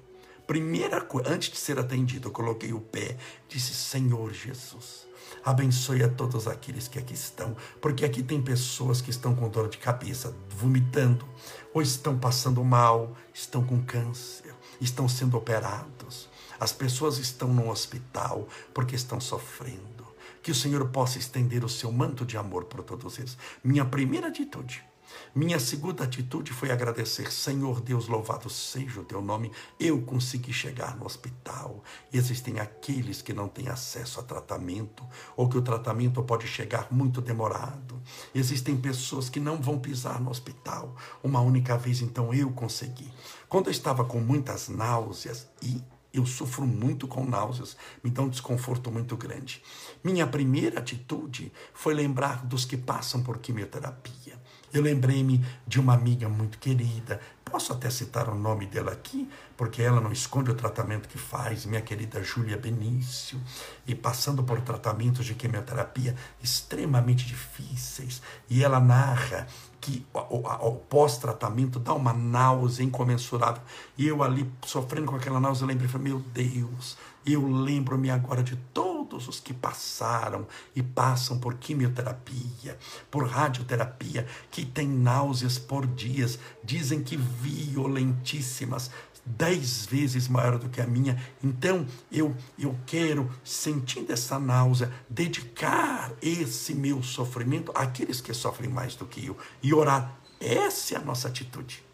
Primeira 0.46 1.00
coisa, 1.00 1.30
antes 1.30 1.50
de 1.50 1.58
ser 1.58 1.78
atendido, 1.78 2.28
eu 2.28 2.32
coloquei 2.32 2.72
o 2.72 2.80
pé, 2.80 3.16
disse: 3.48 3.72
Senhor 3.72 4.32
Jesus, 4.32 5.06
abençoe 5.44 6.02
a 6.02 6.08
todos 6.08 6.48
aqueles 6.48 6.88
que 6.88 6.98
aqui 6.98 7.14
estão, 7.14 7.56
porque 7.80 8.04
aqui 8.04 8.20
tem 8.20 8.42
pessoas 8.42 9.00
que 9.00 9.10
estão 9.10 9.32
com 9.32 9.48
dor 9.48 9.68
de 9.68 9.78
cabeça, 9.78 10.34
vomitando, 10.48 11.24
ou 11.72 11.80
estão 11.80 12.18
passando 12.18 12.64
mal, 12.64 13.16
estão 13.32 13.64
com 13.64 13.80
câncer, 13.80 14.49
estão 14.80 15.08
sendo 15.08 15.36
operados. 15.36 16.28
As 16.58 16.72
pessoas 16.72 17.18
estão 17.18 17.48
no 17.48 17.70
hospital 17.70 18.48
porque 18.74 18.94
estão 18.94 19.20
sofrendo. 19.20 20.08
Que 20.42 20.50
o 20.50 20.54
Senhor 20.54 20.88
possa 20.88 21.18
estender 21.18 21.64
o 21.64 21.68
seu 21.68 21.92
manto 21.92 22.24
de 22.24 22.36
amor 22.36 22.64
por 22.64 22.82
todos 22.82 23.18
eles. 23.18 23.36
Minha 23.62 23.84
primeira 23.84 24.28
atitude 24.28 24.89
minha 25.32 25.60
segunda 25.60 26.02
atitude 26.02 26.52
foi 26.52 26.72
agradecer, 26.72 27.32
Senhor 27.32 27.80
Deus, 27.80 28.08
louvado 28.08 28.50
seja 28.50 29.00
o 29.00 29.04
teu 29.04 29.22
nome. 29.22 29.52
Eu 29.78 30.02
consegui 30.02 30.52
chegar 30.52 30.96
no 30.96 31.06
hospital. 31.06 31.84
Existem 32.12 32.58
aqueles 32.58 33.22
que 33.22 33.32
não 33.32 33.46
têm 33.46 33.68
acesso 33.68 34.18
a 34.18 34.24
tratamento, 34.24 35.04
ou 35.36 35.48
que 35.48 35.56
o 35.56 35.62
tratamento 35.62 36.20
pode 36.24 36.48
chegar 36.48 36.88
muito 36.90 37.20
demorado. 37.20 38.00
Existem 38.34 38.76
pessoas 38.76 39.28
que 39.28 39.38
não 39.38 39.60
vão 39.60 39.78
pisar 39.78 40.20
no 40.20 40.30
hospital. 40.30 40.96
Uma 41.22 41.40
única 41.40 41.78
vez, 41.78 42.00
então 42.00 42.34
eu 42.34 42.50
consegui. 42.50 43.08
Quando 43.48 43.68
eu 43.68 43.72
estava 43.72 44.04
com 44.04 44.18
muitas 44.18 44.68
náuseas 44.68 45.46
e 45.62 45.80
eu 46.12 46.26
sofro 46.26 46.66
muito 46.66 47.06
com 47.06 47.24
náuseas, 47.24 47.76
me 48.02 48.10
dá 48.10 48.22
um 48.22 48.28
desconforto 48.28 48.90
muito 48.90 49.16
grande. 49.16 49.62
Minha 50.02 50.26
primeira 50.26 50.80
atitude 50.80 51.52
foi 51.72 51.94
lembrar 51.94 52.44
dos 52.44 52.64
que 52.64 52.76
passam 52.76 53.22
por 53.22 53.38
quimioterapia. 53.38 54.39
Eu 54.72 54.82
lembrei-me 54.82 55.44
de 55.66 55.80
uma 55.80 55.94
amiga 55.94 56.28
muito 56.28 56.58
querida, 56.58 57.20
posso 57.44 57.72
até 57.72 57.90
citar 57.90 58.28
o 58.28 58.34
nome 58.34 58.66
dela 58.66 58.92
aqui, 58.92 59.28
porque 59.56 59.82
ela 59.82 60.00
não 60.00 60.12
esconde 60.12 60.50
o 60.50 60.54
tratamento 60.54 61.08
que 61.08 61.18
faz, 61.18 61.66
minha 61.66 61.80
querida 61.80 62.22
Júlia 62.22 62.56
Benício, 62.56 63.40
e 63.86 63.94
passando 63.94 64.44
por 64.44 64.60
tratamentos 64.60 65.26
de 65.26 65.34
quimioterapia 65.34 66.14
extremamente 66.42 67.26
difíceis, 67.26 68.22
e 68.48 68.62
ela 68.62 68.78
narra 68.78 69.48
que 69.80 70.06
o, 70.14 70.72
pós-tratamento 70.88 71.78
dá 71.80 71.92
uma 71.94 72.12
náusea 72.12 72.84
incomensurável, 72.84 73.62
e 73.98 74.06
eu 74.06 74.22
ali 74.22 74.50
sofrendo 74.64 75.06
com 75.06 75.16
aquela 75.16 75.40
náusea, 75.40 75.66
lembrei, 75.66 75.90
meu 75.98 76.20
Deus, 76.20 76.96
eu 77.26 77.46
lembro-me 77.46 78.10
agora 78.10 78.42
de 78.42 78.56
todo 78.72 78.89
todos 79.20 79.28
os 79.28 79.40
que 79.40 79.52
passaram 79.52 80.46
e 80.74 80.82
passam 80.82 81.38
por 81.38 81.54
quimioterapia, 81.54 82.78
por 83.10 83.28
radioterapia, 83.28 84.26
que 84.50 84.64
têm 84.64 84.88
náuseas 84.88 85.58
por 85.58 85.86
dias, 85.86 86.38
dizem 86.64 87.02
que 87.02 87.16
violentíssimas, 87.16 88.90
dez 89.24 89.84
vezes 89.84 90.26
maior 90.26 90.58
do 90.58 90.70
que 90.70 90.80
a 90.80 90.86
minha. 90.86 91.22
Então 91.44 91.86
eu, 92.10 92.34
eu 92.58 92.76
quero, 92.86 93.30
sentindo 93.44 94.10
essa 94.12 94.38
náusea, 94.38 94.90
dedicar 95.08 96.12
esse 96.22 96.74
meu 96.74 97.02
sofrimento 97.02 97.70
àqueles 97.74 98.20
que 98.20 98.32
sofrem 98.32 98.70
mais 98.70 98.96
do 98.96 99.06
que 99.06 99.26
eu 99.26 99.36
e 99.62 99.74
orar. 99.74 100.18
Essa 100.40 100.94
é 100.94 100.96
a 100.96 101.02
nossa 101.02 101.28
atitude. 101.28 101.84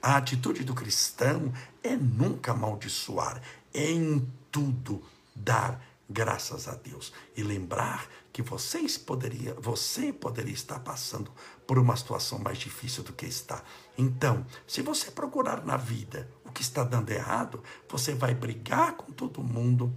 A 0.00 0.16
atitude 0.16 0.62
do 0.62 0.72
cristão 0.72 1.52
é 1.82 1.96
nunca 1.96 2.52
amaldiçoar, 2.52 3.42
é 3.74 3.90
em 3.90 4.24
tudo 4.52 5.02
dar 5.34 5.87
graças 6.08 6.66
a 6.66 6.74
Deus 6.74 7.12
e 7.36 7.42
lembrar 7.42 8.08
que 8.32 8.42
vocês 8.42 8.96
poderia, 8.96 9.54
você 9.54 10.12
poderia 10.12 10.54
estar 10.54 10.80
passando 10.80 11.30
por 11.66 11.78
uma 11.78 11.96
situação 11.96 12.38
mais 12.38 12.58
difícil 12.58 13.02
do 13.02 13.12
que 13.12 13.26
está. 13.26 13.62
Então, 13.96 14.46
se 14.66 14.80
você 14.80 15.10
procurar 15.10 15.64
na 15.64 15.76
vida 15.76 16.30
o 16.44 16.50
que 16.50 16.62
está 16.62 16.82
dando 16.82 17.10
errado, 17.10 17.62
você 17.88 18.14
vai 18.14 18.34
brigar 18.34 18.96
com 18.96 19.12
todo 19.12 19.42
mundo, 19.42 19.94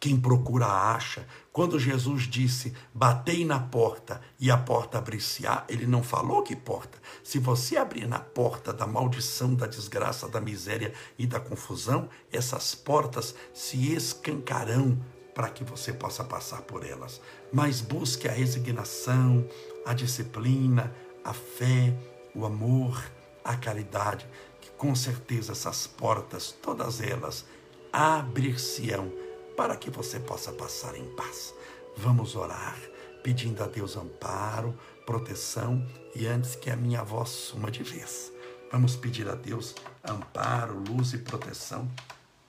quem 0.00 0.18
procura 0.18 0.66
acha. 0.66 1.26
Quando 1.52 1.78
Jesus 1.78 2.22
disse: 2.22 2.72
"Batei 2.94 3.44
na 3.44 3.60
porta 3.60 4.22
e 4.38 4.50
a 4.50 4.56
porta 4.56 4.96
abrir-se-á", 4.96 5.64
ele 5.68 5.86
não 5.86 6.02
falou 6.02 6.42
que 6.42 6.56
porta. 6.56 6.98
Se 7.22 7.38
você 7.38 7.76
abrir 7.76 8.08
na 8.08 8.18
porta 8.18 8.72
da 8.72 8.86
maldição, 8.86 9.54
da 9.54 9.66
desgraça, 9.66 10.26
da 10.26 10.40
miséria 10.40 10.94
e 11.18 11.26
da 11.26 11.38
confusão, 11.38 12.08
essas 12.32 12.74
portas 12.74 13.34
se 13.52 13.92
escancarão 13.92 14.98
para 15.34 15.50
que 15.50 15.62
você 15.62 15.92
possa 15.92 16.24
passar 16.24 16.62
por 16.62 16.84
elas. 16.84 17.20
Mas 17.52 17.82
busque 17.82 18.26
a 18.26 18.32
resignação, 18.32 19.46
a 19.84 19.92
disciplina, 19.92 20.94
a 21.22 21.34
fé, 21.34 21.94
o 22.34 22.46
amor, 22.46 23.04
a 23.44 23.54
caridade, 23.54 24.26
que 24.60 24.70
com 24.72 24.94
certeza 24.94 25.52
essas 25.52 25.86
portas, 25.86 26.52
todas 26.52 27.00
elas, 27.00 27.44
abrir-se-ão 27.92 29.12
para 29.60 29.76
que 29.76 29.90
você 29.90 30.18
possa 30.18 30.50
passar 30.52 30.96
em 30.96 31.04
paz. 31.14 31.54
Vamos 31.94 32.34
orar, 32.34 32.78
pedindo 33.22 33.62
a 33.62 33.66
Deus 33.66 33.94
amparo, 33.94 34.74
proteção 35.04 35.86
e 36.14 36.26
antes 36.26 36.56
que 36.56 36.70
a 36.70 36.76
minha 36.76 37.04
voz 37.04 37.28
suma 37.28 37.70
de 37.70 37.82
vez. 37.82 38.32
Vamos 38.72 38.96
pedir 38.96 39.28
a 39.28 39.34
Deus 39.34 39.74
amparo, 40.02 40.82
luz 40.88 41.12
e 41.12 41.18
proteção 41.18 41.86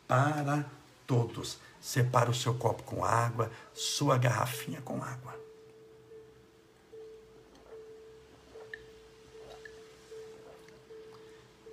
para 0.07 0.65
todos. 1.05 1.57
Separe 1.81 2.29
o 2.29 2.33
seu 2.33 2.53
copo 2.53 2.81
com 2.83 3.03
água, 3.03 3.51
sua 3.73 4.17
garrafinha 4.17 4.79
com 4.79 5.03
água. 5.03 5.37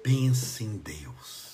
Pense 0.03 0.65
em 0.65 0.79
Deus. 0.79 1.48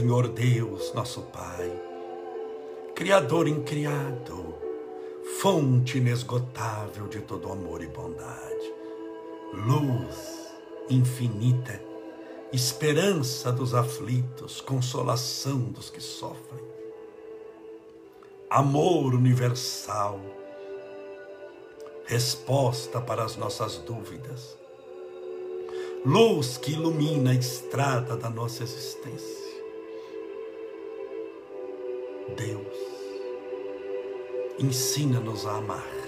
Senhor 0.00 0.28
Deus, 0.28 0.94
nosso 0.94 1.20
Pai, 1.24 1.70
Criador 2.94 3.46
incriado, 3.46 4.54
fonte 5.42 5.98
inesgotável 5.98 7.06
de 7.06 7.20
todo 7.20 7.52
amor 7.52 7.82
e 7.82 7.86
bondade, 7.86 8.72
luz 9.52 10.54
infinita, 10.88 11.78
esperança 12.50 13.52
dos 13.52 13.74
aflitos, 13.74 14.62
consolação 14.62 15.58
dos 15.64 15.90
que 15.90 16.00
sofrem, 16.00 16.64
amor 18.48 19.12
universal, 19.14 20.18
resposta 22.06 23.02
para 23.02 23.22
as 23.22 23.36
nossas 23.36 23.76
dúvidas, 23.76 24.56
luz 26.06 26.56
que 26.56 26.72
ilumina 26.72 27.32
a 27.32 27.34
estrada 27.34 28.16
da 28.16 28.30
nossa 28.30 28.62
existência 28.62 29.39
Deus, 32.30 32.74
ensina-nos 34.58 35.46
a 35.46 35.56
amar 35.56 36.00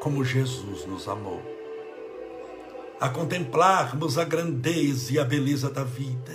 como 0.00 0.24
Jesus 0.24 0.84
nos 0.84 1.06
amou, 1.08 1.40
a 3.00 3.08
contemplarmos 3.08 4.18
a 4.18 4.24
grandeza 4.24 5.12
e 5.12 5.18
a 5.18 5.24
beleza 5.24 5.70
da 5.70 5.84
vida, 5.84 6.34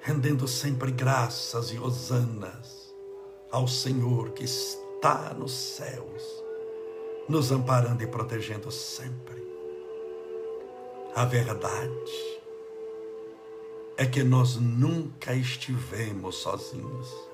rendendo 0.00 0.46
sempre 0.46 0.92
graças 0.92 1.72
e 1.72 1.78
hosanas 1.78 2.94
ao 3.50 3.66
Senhor 3.66 4.30
que 4.30 4.44
está 4.44 5.34
nos 5.34 5.52
céus, 5.52 6.22
nos 7.28 7.50
amparando 7.50 8.02
e 8.02 8.06
protegendo 8.06 8.70
sempre. 8.70 9.42
A 11.14 11.24
verdade 11.24 12.31
é 13.96 14.06
que 14.06 14.22
nós 14.22 14.56
nunca 14.56 15.34
estivemos 15.34 16.36
sozinhos 16.36 17.32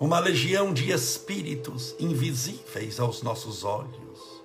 uma 0.00 0.18
legião 0.18 0.72
de 0.72 0.90
espíritos 0.90 1.94
invisíveis 2.00 2.98
aos 2.98 3.22
nossos 3.22 3.64
olhos. 3.64 4.40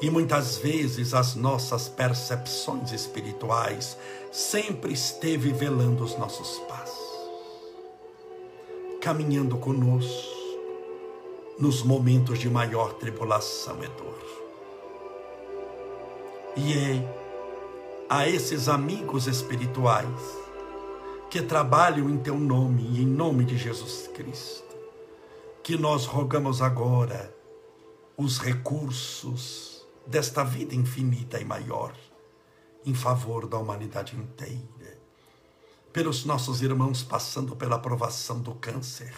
E 0.00 0.08
muitas 0.10 0.56
vezes 0.56 1.12
as 1.12 1.34
nossas 1.34 1.86
percepções 1.86 2.92
espirituais 2.92 3.96
sempre 4.32 4.94
esteve 4.94 5.52
velando 5.52 6.02
os 6.02 6.16
nossos 6.16 6.58
passos, 6.60 6.98
caminhando 9.02 9.58
conosco 9.58 10.32
nos 11.58 11.82
momentos 11.82 12.38
de 12.38 12.48
maior 12.48 12.94
tribulação 12.94 13.76
e 13.84 13.88
dor. 13.88 14.22
E 16.56 16.72
é 16.72 17.21
a 18.08 18.28
esses 18.28 18.68
amigos 18.68 19.26
espirituais 19.26 20.42
que 21.30 21.40
trabalham 21.40 22.10
em 22.10 22.18
teu 22.18 22.38
nome 22.38 22.82
e 22.82 23.02
em 23.02 23.06
nome 23.06 23.44
de 23.44 23.56
Jesus 23.56 24.08
Cristo, 24.14 24.76
que 25.62 25.76
nós 25.76 26.04
rogamos 26.04 26.60
agora 26.60 27.34
os 28.16 28.38
recursos 28.38 29.86
desta 30.06 30.44
vida 30.44 30.74
infinita 30.74 31.40
e 31.40 31.44
maior 31.44 31.94
em 32.84 32.94
favor 32.94 33.46
da 33.46 33.58
humanidade 33.58 34.16
inteira, 34.16 34.98
pelos 35.92 36.24
nossos 36.24 36.62
irmãos 36.62 37.02
passando 37.02 37.54
pela 37.54 37.78
provação 37.78 38.40
do 38.40 38.54
câncer, 38.54 39.14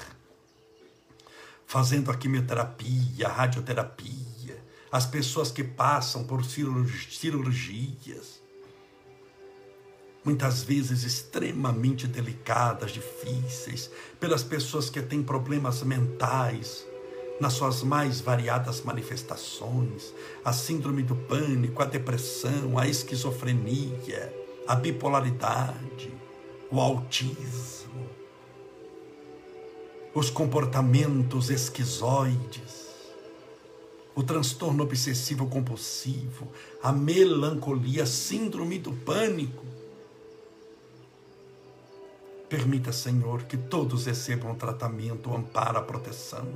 fazendo 1.66 2.11
a 2.11 2.16
quimioterapia, 2.16 3.27
a 3.27 3.33
radioterapia, 3.33 4.62
as 4.92 5.07
pessoas 5.07 5.51
que 5.51 5.64
passam 5.64 6.25
por 6.25 6.44
cirurgias, 6.44 8.34
muitas 10.25 10.63
vezes 10.63 11.05
extremamente 11.05 12.07
delicadas, 12.07 12.91
difíceis, 12.91 13.91
pelas 14.19 14.43
pessoas 14.43 14.89
que 14.89 15.03
têm 15.03 15.23
problemas 15.23 15.83
mentais, 15.83 16.87
nas 17.41 17.55
suas 17.55 17.83
mais 17.83 18.21
variadas 18.21 18.81
manifestações, 18.83 20.15
a 20.45 20.53
síndrome 20.53 21.03
do 21.03 21.17
pânico, 21.17 21.83
a 21.83 21.85
depressão, 21.85 22.79
a 22.79 22.89
esquizofrenia, 22.89 24.33
a 24.67 24.75
bipolaridade, 24.75 26.13
o 26.71 26.81
autismo, 26.81 28.09
os 30.15 30.31
comportamentos 30.31 31.51
esquizoides, 31.51 32.85
o 34.15 34.23
transtorno 34.23 34.85
obsessivo 34.85 35.47
compulsivo, 35.49 36.49
a 36.81 36.93
melancolia, 36.93 38.05
a 38.05 38.07
síndrome 38.07 38.79
do 38.79 38.93
pânico, 38.93 39.74
Permita, 42.55 42.93
Senhor, 42.93 43.43
que 43.43 43.57
todos 43.57 44.07
recebam 44.07 44.55
tratamento, 44.55 45.35
amparo, 45.35 45.83
proteção. 45.83 46.47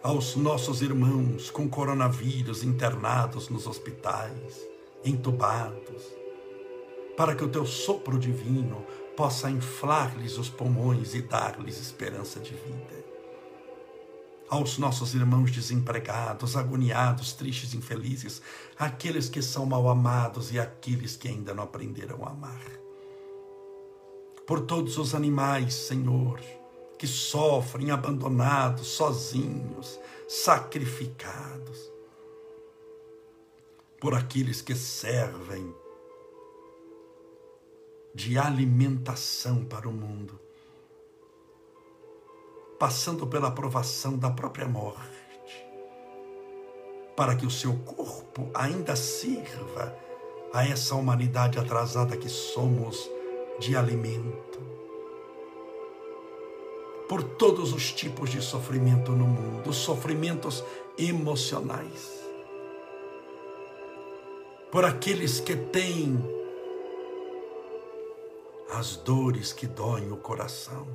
Aos 0.00 0.36
nossos 0.36 0.80
irmãos 0.82 1.50
com 1.50 1.68
coronavírus 1.68 2.62
internados 2.62 3.48
nos 3.48 3.66
hospitais, 3.66 4.64
entubados, 5.04 6.04
para 7.16 7.34
que 7.34 7.42
o 7.42 7.48
teu 7.48 7.66
sopro 7.66 8.20
divino 8.20 8.86
possa 9.16 9.50
inflar-lhes 9.50 10.38
os 10.38 10.48
pulmões 10.48 11.12
e 11.12 11.22
dar-lhes 11.22 11.80
esperança 11.80 12.38
de 12.38 12.54
vida. 12.54 13.04
Aos 14.48 14.78
nossos 14.78 15.12
irmãos 15.12 15.50
desempregados, 15.50 16.56
agoniados, 16.56 17.32
tristes, 17.32 17.74
infelizes, 17.74 18.40
aqueles 18.78 19.28
que 19.28 19.42
são 19.42 19.66
mal 19.66 19.88
amados 19.88 20.52
e 20.52 20.60
aqueles 20.60 21.16
que 21.16 21.26
ainda 21.26 21.52
não 21.52 21.64
aprenderam 21.64 22.24
a 22.24 22.30
amar 22.30 22.81
por 24.52 24.60
todos 24.60 24.98
os 24.98 25.14
animais, 25.14 25.72
Senhor, 25.72 26.38
que 26.98 27.06
sofrem 27.06 27.90
abandonados, 27.90 28.86
sozinhos, 28.86 29.98
sacrificados, 30.28 31.90
por 33.98 34.12
aqueles 34.12 34.60
que 34.60 34.74
servem 34.74 35.74
de 38.14 38.36
alimentação 38.36 39.64
para 39.64 39.88
o 39.88 39.92
mundo, 39.92 40.38
passando 42.78 43.26
pela 43.26 43.50
provação 43.50 44.18
da 44.18 44.30
própria 44.30 44.68
morte, 44.68 45.66
para 47.16 47.34
que 47.36 47.46
o 47.46 47.50
seu 47.50 47.74
corpo 47.86 48.50
ainda 48.52 48.94
sirva 48.96 49.96
a 50.52 50.68
essa 50.68 50.94
humanidade 50.94 51.58
atrasada 51.58 52.18
que 52.18 52.28
somos 52.28 53.08
de 53.58 53.76
alimento. 53.76 54.60
Por 57.08 57.22
todos 57.22 57.72
os 57.72 57.92
tipos 57.92 58.30
de 58.30 58.40
sofrimento 58.40 59.12
no 59.12 59.26
mundo, 59.26 59.70
os 59.70 59.76
sofrimentos 59.76 60.64
emocionais. 60.96 62.20
Por 64.70 64.84
aqueles 64.84 65.38
que 65.38 65.54
têm 65.54 66.18
as 68.72 68.96
dores 68.96 69.52
que 69.52 69.66
doem 69.66 70.10
o 70.10 70.16
coração, 70.16 70.88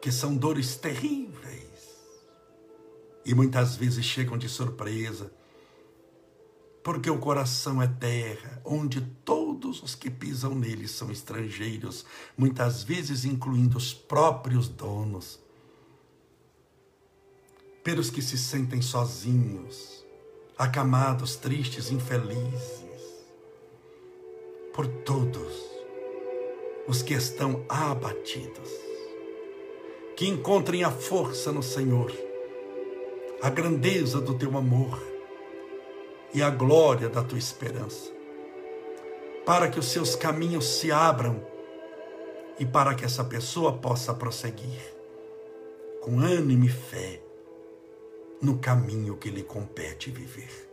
que 0.00 0.12
são 0.12 0.36
dores 0.36 0.76
terríveis 0.76 1.70
e 3.24 3.34
muitas 3.34 3.76
vezes 3.76 4.04
chegam 4.04 4.36
de 4.36 4.48
surpresa, 4.48 5.32
porque 6.82 7.10
o 7.10 7.18
coração 7.18 7.80
é 7.82 7.86
terra 7.86 8.60
onde 8.64 9.00
todo 9.00 9.50
todos 9.60 9.82
os 9.82 9.94
que 9.94 10.10
pisam 10.10 10.54
nele 10.54 10.88
são 10.88 11.10
estrangeiros, 11.10 12.04
muitas 12.36 12.82
vezes 12.82 13.26
incluindo 13.26 13.76
os 13.76 13.92
próprios 13.92 14.68
donos. 14.68 15.38
Pelos 17.84 18.10
que 18.10 18.22
se 18.22 18.38
sentem 18.38 18.80
sozinhos, 18.80 20.04
acamados, 20.58 21.36
tristes, 21.36 21.90
infelizes. 21.90 22.80
Por 24.74 24.86
todos 24.86 25.52
os 26.88 27.02
que 27.02 27.14
estão 27.14 27.64
abatidos. 27.68 28.70
Que 30.16 30.26
encontrem 30.26 30.84
a 30.84 30.90
força 30.90 31.52
no 31.52 31.62
Senhor, 31.62 32.12
a 33.42 33.48
grandeza 33.48 34.20
do 34.20 34.34
teu 34.34 34.56
amor 34.56 35.09
e 36.32 36.42
a 36.42 36.50
glória 36.50 37.08
da 37.08 37.22
tua 37.22 37.38
esperança 37.38 38.20
para 39.44 39.68
que 39.68 39.80
os 39.80 39.86
seus 39.86 40.14
caminhos 40.14 40.64
se 40.64 40.92
abram 40.92 41.44
e 42.58 42.64
para 42.64 42.94
que 42.94 43.04
essa 43.04 43.24
pessoa 43.24 43.72
possa 43.72 44.14
prosseguir 44.14 44.80
com 46.00 46.20
ânimo 46.20 46.64
e 46.64 46.68
fé 46.68 47.20
no 48.40 48.58
caminho 48.58 49.16
que 49.16 49.28
lhe 49.28 49.42
compete 49.42 50.10
viver. 50.10 50.68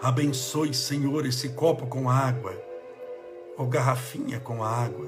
Abençoe, 0.00 0.72
Senhor, 0.72 1.26
esse 1.26 1.50
copo 1.50 1.86
com 1.86 2.08
água, 2.08 2.56
ou 3.58 3.66
garrafinha 3.66 4.40
com 4.40 4.62
água, 4.62 5.06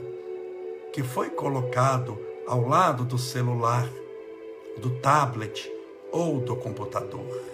que 0.93 1.03
foi 1.03 1.31
colocado 1.31 2.19
ao 2.47 2.67
lado 2.67 3.05
do 3.05 3.19
celular, 3.19 3.89
do 4.79 4.91
tablet 4.99 5.71
ou 6.11 6.41
do 6.41 6.57
computador 6.57 7.54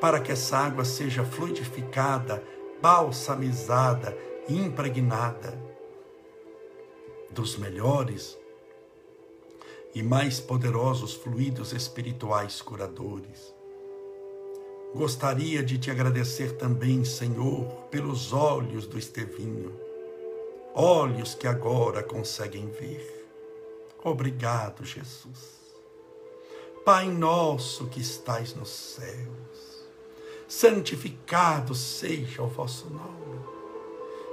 para 0.00 0.20
que 0.20 0.32
essa 0.32 0.58
água 0.58 0.84
seja 0.84 1.24
fluidificada, 1.24 2.42
balsamizada 2.80 4.16
impregnada 4.48 5.58
dos 7.30 7.56
melhores 7.56 8.38
e 9.94 10.02
mais 10.02 10.40
poderosos 10.40 11.14
fluidos 11.14 11.72
espirituais 11.72 12.60
curadores. 12.60 13.54
Gostaria 14.94 15.62
de 15.62 15.78
te 15.78 15.90
agradecer 15.90 16.56
também, 16.56 17.04
Senhor, 17.04 17.66
pelos 17.90 18.32
olhos 18.32 18.86
do 18.86 18.96
Estevinho, 18.96 19.72
olhos 20.74 21.34
que 21.34 21.48
agora 21.48 22.02
conseguem 22.02 22.68
ver. 22.70 23.28
Obrigado, 24.04 24.84
Jesus. 24.84 25.54
Pai 26.84 27.08
nosso 27.08 27.86
que 27.86 28.00
estais 28.00 28.54
nos 28.54 28.68
céus, 28.68 29.73
santificado 30.48 31.74
seja 31.74 32.42
o 32.42 32.46
vosso 32.46 32.86
nome, 32.90 33.40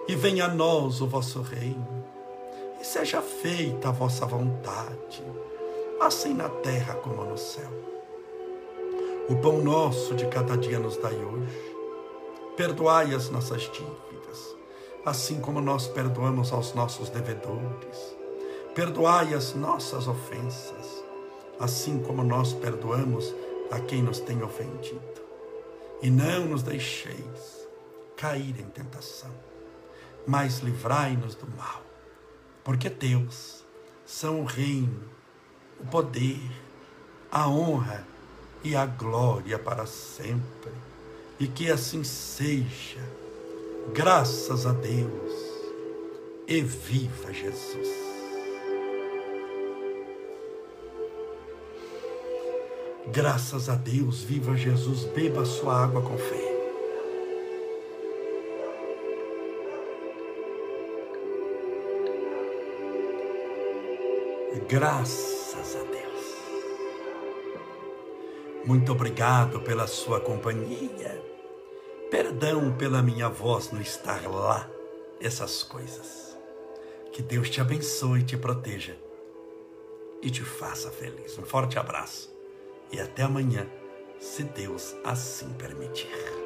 e 0.07 0.15
venha 0.15 0.45
a 0.45 0.47
nós 0.49 1.01
o 1.01 1.07
vosso 1.07 1.41
reino, 1.41 2.05
e 2.79 2.85
seja 2.85 3.21
feita 3.21 3.89
a 3.89 3.91
vossa 3.91 4.25
vontade, 4.25 5.23
assim 6.01 6.33
na 6.33 6.49
terra 6.49 6.95
como 6.95 7.23
no 7.23 7.37
céu. 7.37 7.69
O 9.29 9.35
pão 9.37 9.61
nosso 9.61 10.13
de 10.15 10.25
cada 10.27 10.57
dia 10.57 10.79
nos 10.79 10.97
dai 10.97 11.15
hoje, 11.15 11.75
perdoai 12.57 13.13
as 13.15 13.29
nossas 13.29 13.61
dívidas, 13.61 14.55
assim 15.05 15.39
como 15.39 15.61
nós 15.61 15.87
perdoamos 15.87 16.51
aos 16.51 16.73
nossos 16.73 17.09
devedores. 17.09 18.17
Perdoai 18.75 19.33
as 19.33 19.53
nossas 19.53 20.07
ofensas, 20.07 21.03
assim 21.59 21.99
como 21.99 22.23
nós 22.23 22.53
perdoamos 22.53 23.33
a 23.69 23.79
quem 23.79 24.01
nos 24.01 24.19
tem 24.19 24.41
ofendido 24.41 25.20
e 26.01 26.09
não 26.09 26.45
nos 26.45 26.63
deixeis 26.63 27.67
cair 28.17 28.59
em 28.59 28.65
tentação, 28.65 29.31
mas 30.27 30.59
livrai-nos 30.59 31.35
do 31.35 31.47
mal, 31.57 31.83
porque 32.63 32.89
Deus 32.89 33.63
são 34.05 34.41
o 34.41 34.45
reino, 34.45 35.03
o 35.79 35.87
poder, 35.87 36.41
a 37.31 37.47
honra 37.47 38.05
e 38.63 38.75
a 38.75 38.85
glória 38.85 39.57
para 39.57 39.85
sempre. 39.85 40.71
E 41.39 41.47
que 41.47 41.71
assim 41.71 42.03
seja, 42.03 43.01
graças 43.93 44.65
a 44.65 44.73
Deus, 44.73 45.51
e 46.47 46.61
viva 46.61 47.33
Jesus. 47.33 48.00
Graças 53.13 53.67
a 53.67 53.75
Deus, 53.75 54.21
viva 54.23 54.55
Jesus, 54.55 55.03
beba 55.03 55.43
sua 55.43 55.83
água 55.83 56.01
com 56.01 56.17
fé. 56.17 56.51
Graças 64.65 65.75
a 65.75 65.83
Deus. 65.83 66.35
Muito 68.65 68.93
obrigado 68.93 69.59
pela 69.59 69.87
sua 69.87 70.21
companhia. 70.21 71.21
Perdão 72.09 72.71
pela 72.77 73.01
minha 73.01 73.27
voz 73.27 73.73
não 73.73 73.81
estar 73.81 74.25
lá, 74.25 74.69
essas 75.19 75.63
coisas. 75.63 76.39
Que 77.11 77.21
Deus 77.21 77.49
te 77.49 77.59
abençoe, 77.59 78.23
te 78.23 78.37
proteja 78.37 78.95
e 80.21 80.31
te 80.31 80.45
faça 80.45 80.89
feliz. 80.89 81.37
Um 81.37 81.43
forte 81.43 81.77
abraço 81.77 82.30
e 82.91 82.99
até 82.99 83.23
amanhã, 83.23 83.67
se 84.19 84.43
Deus 84.43 84.95
assim 85.03 85.49
permitir. 85.53 86.40